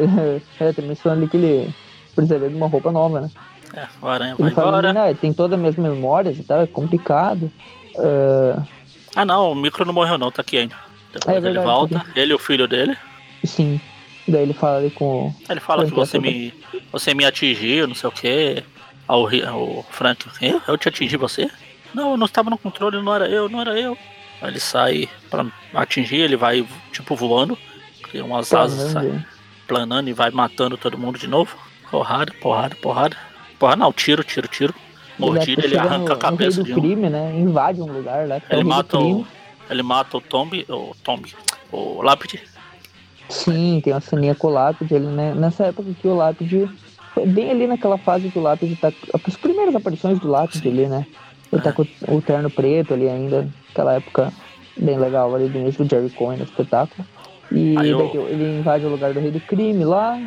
[0.60, 1.74] é, tem mencionando ali que ele
[2.16, 3.30] precisaria de uma roupa nova, né?
[3.74, 4.94] É, o Aranha ele vai fala, embora.
[4.94, 7.52] Né, tem todas as minhas memórias e tal, é complicado.
[7.96, 8.62] Uh...
[9.16, 10.76] Ah não, o micro não morreu não, tá aqui ainda.
[11.14, 12.98] Depois é verdade, ele volta, tá ele e o filho dele.
[13.46, 13.80] Sim.
[14.28, 15.34] Daí ele fala ali com.
[15.50, 16.54] Ele fala que você me.
[16.92, 18.64] Você me atingiu, não sei o que.
[19.08, 20.26] Ao, ao Frank,
[20.68, 21.50] eu te atingi você?
[21.94, 23.98] Não, eu não estava no controle, não era eu, não era eu.
[24.42, 27.58] Aí ele sai pra atingir, ele vai tipo voando,
[28.02, 29.26] cria umas planando, asas, sai,
[29.68, 31.56] planando e vai matando todo mundo de novo.
[31.92, 33.18] Porrada, porrada, porrada.
[33.60, 34.74] Porrada não, tiro, tiro, tiro.
[35.20, 36.80] Mordida, ele, ele arranca no, a cabeça no de um.
[36.80, 37.34] crime, né?
[37.38, 38.42] Invade um lugar lá.
[38.50, 39.28] Ele mata o,
[39.74, 41.34] ele mata o Tomb, o Tomb,
[41.72, 42.42] o Lápide.
[43.30, 44.94] Sim, tem uma ceninha com o Lápide.
[44.94, 45.34] Ele, né?
[45.34, 46.70] Nessa época que o Lápide
[47.14, 48.92] foi bem ali naquela fase que o Lápide tá.
[49.14, 51.06] As primeiras aparições do Lápide ali, né?
[51.52, 51.74] Ele tá é.
[51.74, 54.32] tá com o terno preto ali ainda, aquela época
[54.78, 57.08] bem legal ali do início do Jerry Cohen no espetáculo.
[57.52, 58.28] E eu...
[58.28, 60.20] ele invade o lugar do rei do crime lá.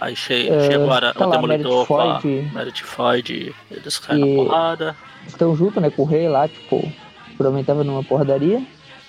[0.00, 4.44] Aí che é, chega agora tá o Demolidor com a Meredith Floyd, eles caem na
[4.44, 4.96] porrada.
[5.24, 6.92] Estão junto, né, com o rei lá, tipo,
[7.36, 8.60] provavelmente tava numa porradaria.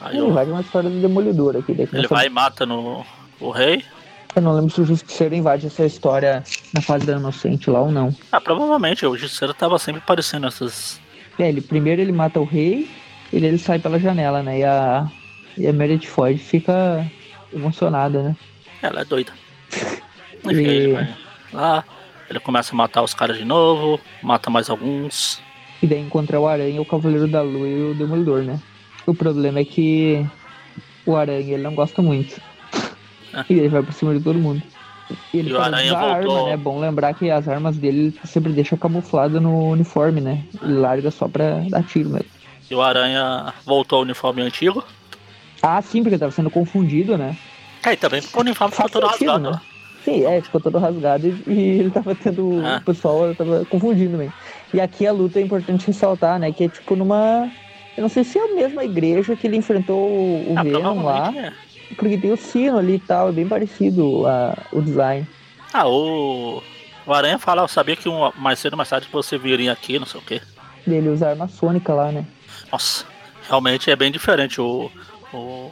[0.04, 0.34] Aí ele eu...
[0.34, 1.72] vai de uma história do Demolidor aqui.
[1.72, 3.06] Ele vai e mata no,
[3.39, 3.84] o rei.
[4.36, 6.43] Eu não lembro se o Justiceiro invade essa história
[6.74, 8.14] na fase da Inocente lá ou não.
[8.32, 10.99] Ah, provavelmente, o Justiceiro tava sempre aparecendo nessas...
[11.39, 12.89] É, ele, primeiro ele mata o rei,
[13.32, 15.08] ele, ele sai pela janela, né, e a,
[15.58, 17.06] e a Meredith Floyd fica
[17.51, 18.36] emocionada, né?
[18.82, 19.32] Ela é doida.
[20.45, 20.68] Enfim, e...
[20.68, 21.16] ele vai
[21.51, 21.84] lá,
[22.30, 25.41] ele começa a matar os caras de novo, mata mais alguns.
[25.82, 28.60] E daí encontra o Aranha, o Cavaleiro da Lua e o Demolidor, né?
[29.06, 30.26] O problema é que
[31.06, 32.41] o Aranha ele não gosta muito.
[33.34, 33.43] É.
[33.49, 34.62] E ele vai por cima de todo mundo.
[35.34, 36.36] E ele e o Aranha voltou...
[36.36, 36.51] arma, né?
[36.54, 40.43] É bom lembrar que as armas dele sempre deixa camuflado no uniforme, né?
[40.62, 42.30] Ele larga só pra dar tiro mesmo.
[42.70, 44.84] E o Aranha voltou ao uniforme antigo?
[45.62, 47.38] Ah, sim, porque tava sendo confundido, né?
[47.86, 49.62] É, e também porque o uniforme ficou todo rasgado, né?
[50.04, 52.62] Sim, é, ficou todo rasgado e, e ele tava tendo.
[52.66, 52.78] É.
[52.78, 54.34] O pessoal tava confundindo mesmo.
[54.74, 56.51] E aqui a luta é importante ressaltar, né?
[56.51, 57.49] Que é tipo numa.
[57.96, 61.32] Eu não sei se é a mesma igreja que ele enfrentou o ah, Venom lá.
[61.36, 61.54] É.
[61.96, 65.28] Porque tem o sino ali e tal, é bem parecido a, o design.
[65.72, 66.62] Ah, o.
[67.06, 70.00] O Aranha fala, eu sabia que um, mais cedo ou mais tarde você viria aqui,
[70.00, 70.41] não sei o quê.
[70.88, 72.26] Ele usa arma sônica lá, né?
[72.72, 73.06] Nossa,
[73.48, 74.62] realmente é bem diferente.
[74.62, 74.89] O,
[75.34, 75.72] o,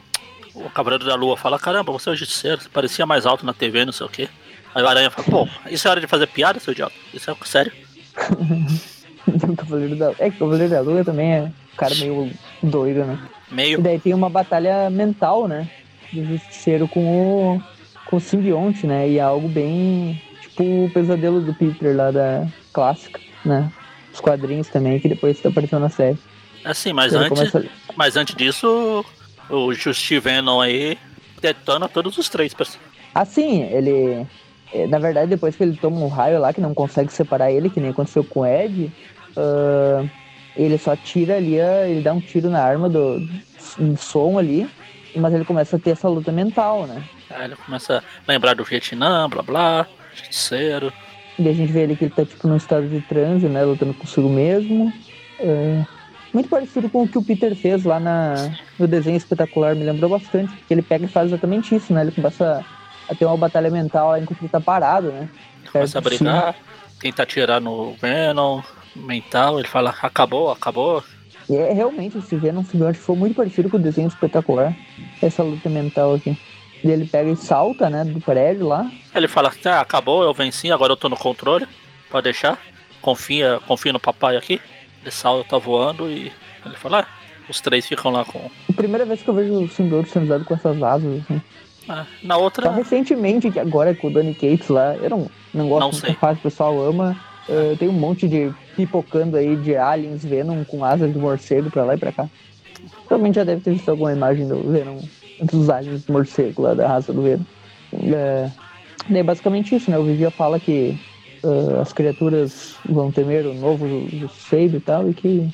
[0.54, 3.54] o Cavaleiro da Lua fala, caramba, você é o justiceiro, você parecia mais alto na
[3.54, 4.28] TV, não sei o quê.
[4.74, 6.94] Aí o Aranha fala, pô, isso é hora de fazer piada, seu idiota?
[7.14, 7.72] Isso é sério?
[9.26, 10.12] o Cavaleiro da...
[10.18, 12.30] É que o Cavaleiro da Lua também é um cara meio
[12.62, 13.18] doido, né?
[13.50, 13.78] Meio.
[13.78, 15.68] E daí tem uma batalha mental, né?
[16.12, 17.62] Do justiceiro com o,
[18.06, 19.08] com o simbionte, né?
[19.08, 20.20] E é algo bem.
[20.42, 23.70] Tipo o pesadelo do Peter lá da clássica, né?
[24.12, 26.18] Os quadrinhos também, que depois apareceu na série.
[26.64, 27.70] Assim, mas antes, começa...
[27.96, 29.04] mas antes disso,
[29.48, 30.98] o Justi Venom aí
[31.40, 32.54] detona todos os três.
[33.14, 34.26] Ah, sim, ele.
[34.72, 37.68] É, na verdade, depois que ele toma um raio lá que não consegue separar ele,
[37.68, 38.90] que nem aconteceu com o Ed,
[39.36, 40.08] uh,
[40.56, 43.20] ele só tira ali, ele dá um tiro na arma do,
[43.78, 44.68] do som ali,
[45.16, 47.02] mas ele começa a ter essa luta mental, né?
[47.30, 50.92] Aí ele começa a lembrar do Vietnã, blá blá, justiceiro.
[51.38, 53.64] E a gente vê ali que ele tá tipo num estado de transe, né?
[53.64, 54.92] Lutando consigo mesmo.
[55.40, 55.86] Uh,
[56.32, 58.34] Muito parecido com o que o Peter fez lá na,
[58.78, 62.02] no desenho espetacular, me lembrou bastante, porque ele pega e faz exatamente isso, né?
[62.02, 62.64] Ele começa
[63.08, 65.28] a ter uma batalha mental enquanto ele tá parado, né?
[65.70, 66.54] Começa a brigar,
[66.98, 68.62] tenta atirar no Venom,
[68.94, 71.02] mental, ele fala, acabou, acabou.
[71.48, 74.74] E é realmente, esse Venom simbionte foi muito parecido com o desenho espetacular,
[75.20, 76.36] essa luta mental aqui.
[76.84, 78.90] E ele pega e salta, né, do prédio lá.
[79.14, 81.66] Ele fala, ah, acabou, eu venci, agora eu tô no controle,
[82.10, 82.58] pode deixar.
[83.00, 84.60] Confia, confia no papai aqui.
[85.02, 86.32] Ele salta, tá voando e
[86.64, 87.06] ele fala, ah,
[87.48, 88.50] os três ficam lá com.
[88.74, 91.42] Primeira vez que eu vejo o simbionte sendo usado com essas asas, assim.
[91.88, 92.66] Ah, na outra.
[92.66, 96.14] Só recentemente, que agora com o Danny Cates lá, eu não, não gosto Não sei.
[96.14, 97.16] fácil, o pessoal ama.
[97.48, 101.84] Uh, tem um monte de pipocando aí de aliens Venom com asas de morcego pra
[101.84, 102.28] lá e pra cá.
[103.06, 104.98] Provavelmente já deve ter visto alguma imagem do Venom,
[105.40, 107.44] dos aliens morcego lá da raça do Venom.
[107.92, 108.50] É,
[109.08, 109.98] daí basicamente isso, né?
[109.98, 110.96] O Vigia fala que
[111.42, 113.86] uh, as criaturas vão temer o novo
[114.28, 115.48] Seido e tal, e que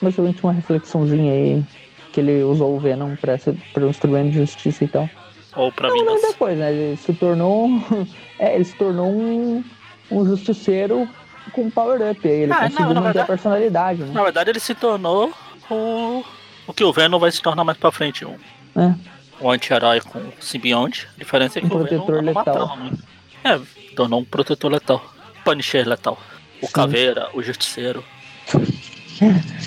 [0.00, 1.64] basicamente uma reflexãozinha aí
[2.12, 5.10] que ele usou o Venom pra, ser, pra um instrumento de justiça e tal.
[5.56, 6.32] Ou pra Não, mas vingança.
[6.32, 6.72] depois, né?
[6.72, 7.68] Ele se tornou.
[8.38, 9.64] é, ele se tornou um,
[10.10, 11.08] um justiceiro
[11.52, 12.26] com power-up.
[12.26, 14.10] Aí ele Ah, conseguiu não, manter a verdade- personalidade, né?
[14.12, 15.32] Na verdade, ele se tornou
[15.70, 16.24] o.
[16.66, 18.24] O que o Venom vai se tornar mais pra frente.
[18.24, 18.36] Um,
[18.76, 18.94] É.
[19.40, 21.06] um anti-herói com simbionte.
[21.14, 22.76] A diferença é que Um o Venom protetor não letal.
[22.78, 23.04] muito.
[23.44, 23.60] É,
[23.94, 25.04] tornou um protetor letal.
[25.44, 26.18] Punisher letal.
[26.62, 26.72] O Sim.
[26.72, 28.02] Caveira, o Justiceiro.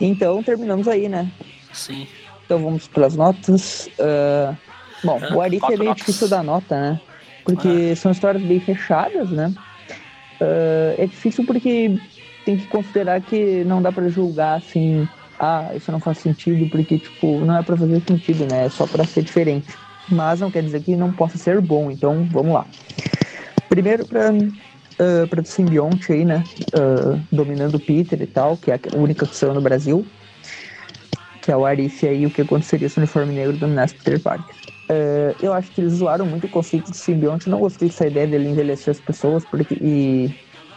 [0.00, 1.30] Então terminamos aí, né?
[1.72, 2.06] Sim.
[2.44, 3.88] Então vamos para as notas.
[3.98, 4.54] Ah,
[5.02, 5.96] bom, É, o Arif é meio notas.
[6.04, 7.00] difícil dar nota, né?
[7.44, 9.52] Porque são histórias bem fechadas, né?
[10.40, 11.98] Ah, é difícil porque
[12.44, 15.08] tem que considerar que não dá pra julgar assim,
[15.38, 18.66] ah, isso não faz sentido, porque, tipo, não é pra fazer sentido, né?
[18.66, 19.78] É só pra ser diferente.
[20.08, 22.66] Mas não quer dizer que não possa ser bom, então vamos lá.
[23.68, 26.44] Primeiro pra, ah, pra simbionte aí, né?
[26.72, 30.06] Ah, dominando Peter e tal, que é a única saiu no Brasil
[31.46, 34.52] que é o Arif aí, o que aconteceria se o uniforme negro dominasse Peter Parker.
[34.88, 38.26] É, eu acho que eles zoaram muito o conceito de simbionte, não gostei dessa ideia
[38.26, 40.30] dele envelhecer as pessoas, porque, e,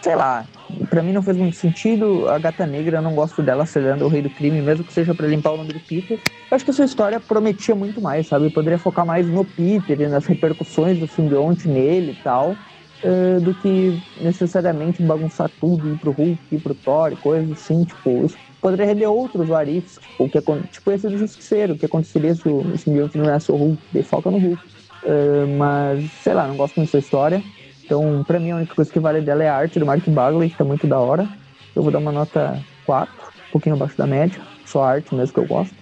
[0.04, 0.48] sei lá,
[0.90, 4.08] pra mim não fez muito sentido, a Gata Negra, eu não gosto dela acelerando o
[4.10, 6.20] Rei do Crime, mesmo que seja pra limpar o nome do Peter.
[6.50, 10.02] Eu acho que essa história prometia muito mais, sabe, eu poderia focar mais no Peter
[10.02, 12.58] e nas repercussões do simbionte nele e tal,
[13.04, 18.26] é, do que necessariamente bagunçar tudo, ir pro Hulk, ir pro Thor, coisas assim, tipo,
[18.26, 20.42] isso poderia render outros warifs, tipo, o que,
[20.72, 24.04] tipo esse do Justiceiro, o que aconteceria se o simbionte não é o Hulk, daí
[24.04, 24.62] foca no Hulk.
[25.04, 27.42] É, mas, sei lá, não gosto muito dessa história.
[27.84, 30.50] Então, pra mim, a única coisa que vale dela é a arte do Mark Bagley,
[30.50, 31.28] que tá muito da hora.
[31.76, 35.40] Eu vou dar uma nota 4, um pouquinho abaixo da média, só arte mesmo que
[35.40, 35.76] eu gosto.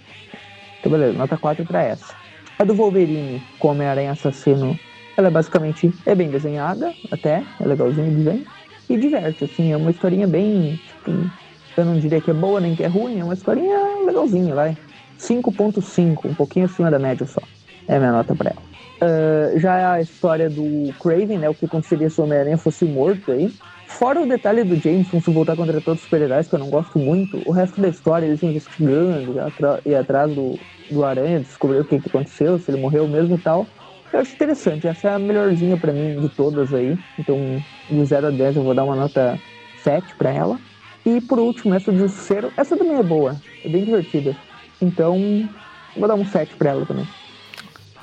[0.78, 2.14] Então, beleza, nota 4 pra essa.
[2.58, 4.78] A do Wolverine, com Homem-Aranha Assassino,
[5.16, 8.46] ela é basicamente é bem desenhada, até, é legalzinho o desenho.
[8.88, 11.30] E diverte, assim, é uma historinha bem, tipo,
[11.78, 14.76] eu não diria que é boa nem que é ruim, é uma historinha legalzinha, vai.
[15.18, 17.40] 5.5, um pouquinho acima da média só.
[17.86, 18.68] É a minha nota pra ela.
[19.00, 21.48] Ah, já a história do Craven, né?
[21.48, 23.50] O que aconteceria se o Homem-Aranha fosse morto aí.
[23.86, 26.98] Fora o detalhe do Jameson se voltar contra todos os super-heróis, que eu não gosto
[26.98, 29.36] muito, o resto da história, eles investigando,
[29.86, 30.58] ir atrás do,
[30.90, 33.66] do Aranha, descobrir o que, que aconteceu, se ele morreu mesmo e tal.
[34.12, 36.98] Eu acho interessante, essa é a melhorzinha pra mim de todas aí.
[37.18, 37.38] Então,
[37.90, 39.38] de 0 a 10 eu vou dar uma nota
[39.82, 40.58] 7 pra ela.
[41.06, 44.36] E por último, essa do Justiceiro, essa também é boa, é bem divertida.
[44.80, 45.48] Então,
[45.96, 47.08] vou dar um 7 pra ela também.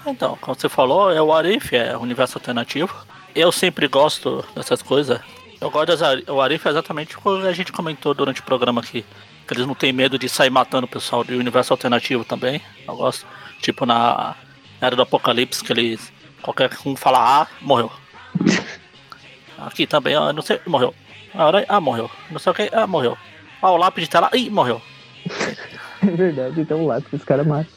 [0.07, 2.93] Então, como você falou, é o Arif, é o universo alternativo.
[3.33, 5.19] Eu sempre gosto dessas coisas.
[5.59, 8.43] Eu gosto das Ari- o Arif é exatamente o que a gente comentou durante o
[8.43, 9.03] programa aqui.
[9.47, 12.61] Que eles não têm medo de sair matando o pessoal do universo alternativo também.
[12.87, 13.25] Eu gosto.
[13.61, 14.35] Tipo na
[14.81, 16.11] Era do Apocalipse, que eles.
[16.41, 17.91] Qualquer um fala ah, morreu.
[19.57, 20.93] Aqui também, ó, não sei, morreu.
[21.37, 22.09] A hora, ah, morreu.
[22.31, 23.17] Não sei o que, ah, morreu.
[23.61, 24.81] Ah, o lápide tá lá, ih, morreu.
[26.05, 27.71] É verdade, então lá que os caras matam.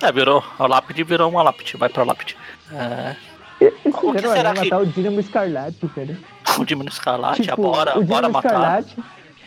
[0.00, 0.44] É, virou.
[0.60, 2.36] A lápide virou uma lápide, vai pra lápide.
[2.70, 3.16] É.
[3.60, 6.16] Eles O fizeram será aranha que- matar o Dínamo Escarlate, cara.
[6.60, 8.48] O Dino Escarlate, Tipo, bora, o bora Dínamo matar.
[8.82, 8.96] Escarlate,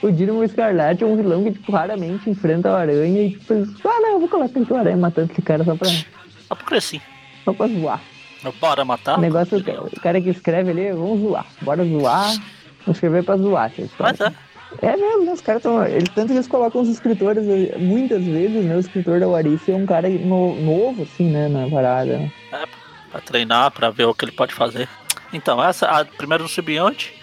[0.02, 3.54] o Dínamo Escarlate é um vilão que, tipo, raramente enfrenta o Aranha e, tipo,
[3.88, 6.82] ah, não, eu vou colocar aqui o Aranha matando esse cara só pra, Só porque
[6.82, 7.00] sim.
[7.46, 8.02] só pra zoar.
[8.60, 9.18] Bora matar.
[9.18, 11.46] O negócio, o cara que escreve ali, vamos zoar.
[11.62, 12.34] Bora zoar.
[12.88, 13.72] Escrever pra zoar.
[14.00, 14.32] Mas é.
[14.82, 15.32] É mesmo, né?
[15.32, 15.86] Os caras estão.
[15.86, 18.76] Eles, tanto que eles colocam os escritores, eh, muitas vezes, né?
[18.76, 21.48] O escritor da Warif é um cara no- novo, assim, né?
[21.48, 22.30] Na parada.
[22.52, 22.64] É,
[23.12, 24.90] pra treinar, pra ver o que ele pode fazer.
[25.32, 27.14] Então, essa, a primeira do Simbionte,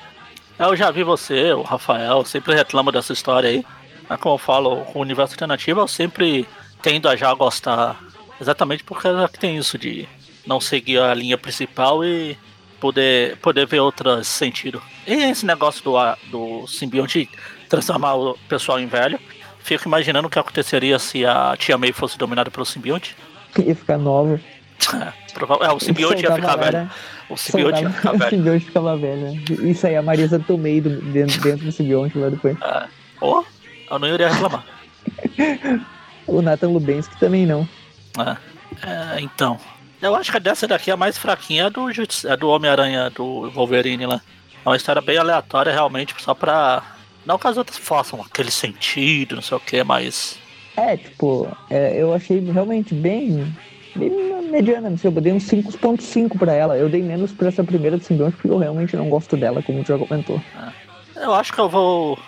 [0.59, 3.65] eu já vi você, o Rafael, sempre reclama dessa história aí.
[4.09, 6.47] Mas como eu falo, o universo alternativo eu sempre
[6.81, 8.01] tendo a já gostar.
[8.41, 10.09] Exatamente porque é tem isso de
[10.47, 12.37] não seguir a linha principal e
[12.83, 14.83] poder, poder ver outros sentidos.
[15.07, 15.93] E esse negócio do,
[16.33, 17.31] do simbionte
[17.69, 19.21] transformar o pessoal em velho.
[19.61, 23.17] fico imaginando o que aconteceria se a Tia May fosse dominada pelo simbionte.
[23.65, 24.41] Ia ficar nova.
[25.63, 26.91] é, o simbionte ia ficar velho.
[27.31, 28.25] O simbionte ia ficar velho.
[28.27, 29.45] O simbionte ficava velho, né?
[29.71, 32.57] Isso aí, a Marisa Tomei do, dentro, dentro do simbionte lá depois.
[32.61, 32.89] É.
[33.21, 33.45] Oh,
[33.89, 34.65] eu não iria reclamar.
[36.27, 37.69] o Nathan Lubensky também não.
[38.19, 38.37] É.
[38.85, 39.61] é, então.
[40.03, 43.49] Eu acho que dessa daqui é a mais fraquinha é do, é do Homem-Aranha, do
[43.53, 44.21] Wolverine lá.
[44.65, 46.83] É uma história bem aleatória, realmente, só pra.
[47.25, 50.41] Não que as outras façam aquele sentido, não sei o que, mas.
[50.77, 53.55] É, tipo, é, eu achei realmente bem,
[53.95, 54.11] bem
[54.51, 56.77] mediana, não sei, eu dei um 5.5 pra ela.
[56.77, 59.85] Eu dei menos pra essa primeira do simbionte porque eu realmente não gosto dela, como
[59.85, 60.43] tu já comentou.
[61.17, 61.25] É.
[61.25, 62.19] Eu acho que eu vou.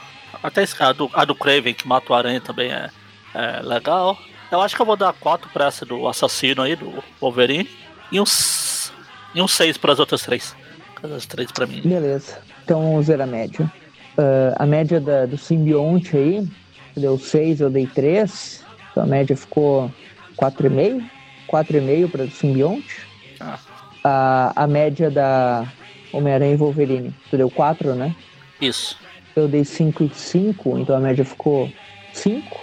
[0.41, 2.91] Até a do, a do Craven, que mata o Aranha, também é,
[3.35, 4.16] é legal.
[4.51, 7.69] Eu acho que eu vou dar 4 pra essa do assassino aí, do Wolverine.
[8.11, 8.93] E uns.
[9.35, 10.55] E uns 6 pras outras três.
[11.03, 11.83] As três pra mim.
[11.83, 12.39] Beleza.
[12.65, 13.71] Então vamos ver a média.
[14.17, 16.49] Uh, a média da, do simbionte aí
[16.97, 18.65] deu 6, eu dei 3.
[18.91, 19.91] Então a média ficou
[20.37, 21.05] 4,5.
[21.49, 23.07] 4,5 para o simbionte.
[23.41, 23.59] Ah.
[24.03, 25.67] A, a média da
[26.13, 28.15] Homem-Aranha e Wolverine, tu deu 4, né?
[28.61, 28.97] Isso.
[29.35, 31.71] Eu dei 5 e 5, então a média ficou
[32.13, 32.57] 5.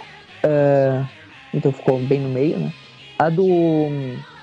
[0.44, 1.06] Uh,
[1.52, 2.72] então ficou bem no meio, né?
[3.18, 3.44] A do.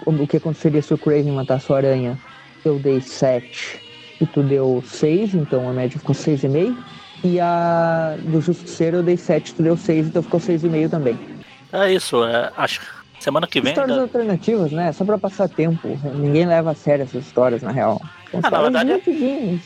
[0.05, 2.17] O que aconteceria se o Craven matasse o Aranha?
[2.63, 3.79] Eu dei 7
[4.21, 6.75] e tu deu 6, então a média ficou 6,5.
[7.23, 11.19] E a do Justiceiro eu dei 7, tu deu 6, então ficou 6,5 também.
[11.71, 12.81] É isso, é, acho
[13.19, 13.71] semana que vem.
[13.71, 14.03] Histórias ainda...
[14.03, 14.91] alternativas, né?
[14.93, 15.99] Só pra passar tempo.
[16.15, 18.01] Ninguém leva a sério essas histórias, na real.
[18.41, 19.01] Ah, na verdade,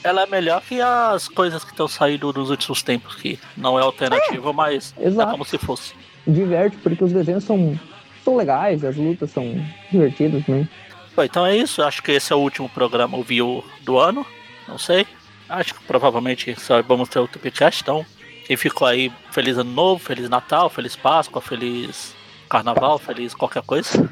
[0.04, 3.84] ela é melhor que as coisas que estão saindo nos últimos tempos, que não é
[3.84, 5.30] alternativa, é, mas exato.
[5.30, 5.94] é como se fosse
[6.28, 7.78] diverte, porque os desenhos são,
[8.24, 9.54] são legais, as lutas são
[9.92, 10.68] divertidas também.
[11.16, 14.26] Bom, então é isso, acho que esse é o último programa Viu do ano,
[14.68, 15.06] não sei.
[15.48, 18.06] Acho que provavelmente só vamos ter outro podcast, então
[18.46, 22.14] quem ficou aí, feliz ano novo, feliz Natal, feliz Páscoa, feliz
[22.50, 24.10] Carnaval, feliz qualquer coisa.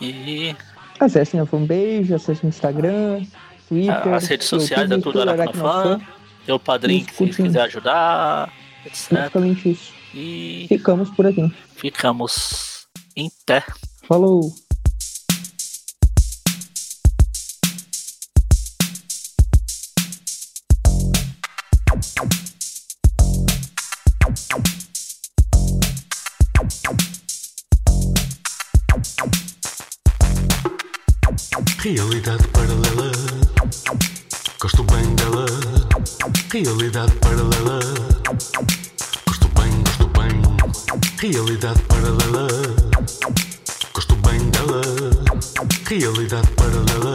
[0.00, 0.54] E.
[1.00, 3.24] Acessem a fanpage, acessem o Instagram,
[3.68, 4.14] Twitter.
[4.14, 6.00] As redes sociais YouTube, é tudo Aracnofan.
[6.44, 8.52] Tem o padrinho que se quiser ajudar,
[8.84, 9.12] etc.
[9.12, 9.92] Basicamente isso.
[10.14, 11.50] E ficamos por aqui.
[11.76, 12.86] Ficamos
[13.16, 13.64] em pé.
[14.06, 14.52] Falou!
[31.78, 33.10] Realidade paralela.
[34.60, 35.46] Gosto bem dela.
[36.52, 38.21] Realidade paralela.
[41.22, 42.48] Realidade paralela.
[43.94, 44.80] Gosto bem dela.
[45.88, 47.14] Realidade paralela.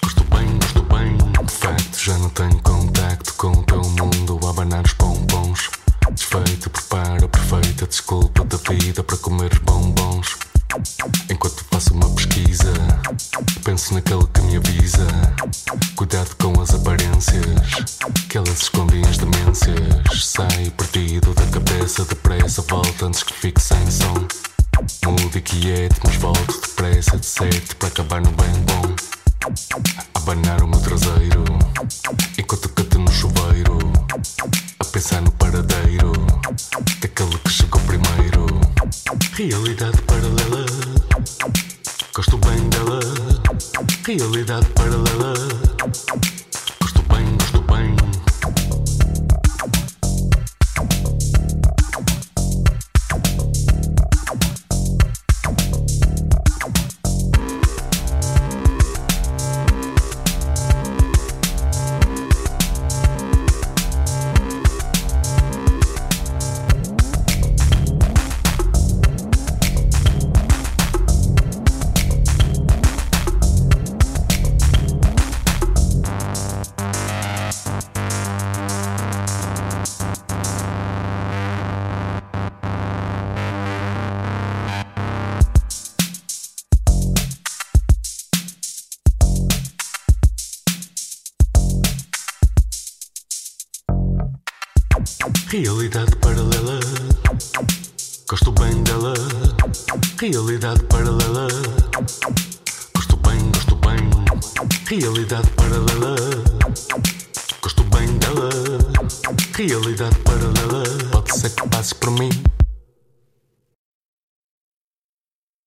[0.00, 1.16] Gosto bem, gosto bem.
[1.44, 4.38] De facto, já não tenho contacto com o teu mundo.
[4.46, 5.70] A abanar os bombons.
[6.12, 9.58] Desfeito, prepara perfeita desculpa da vida para comer os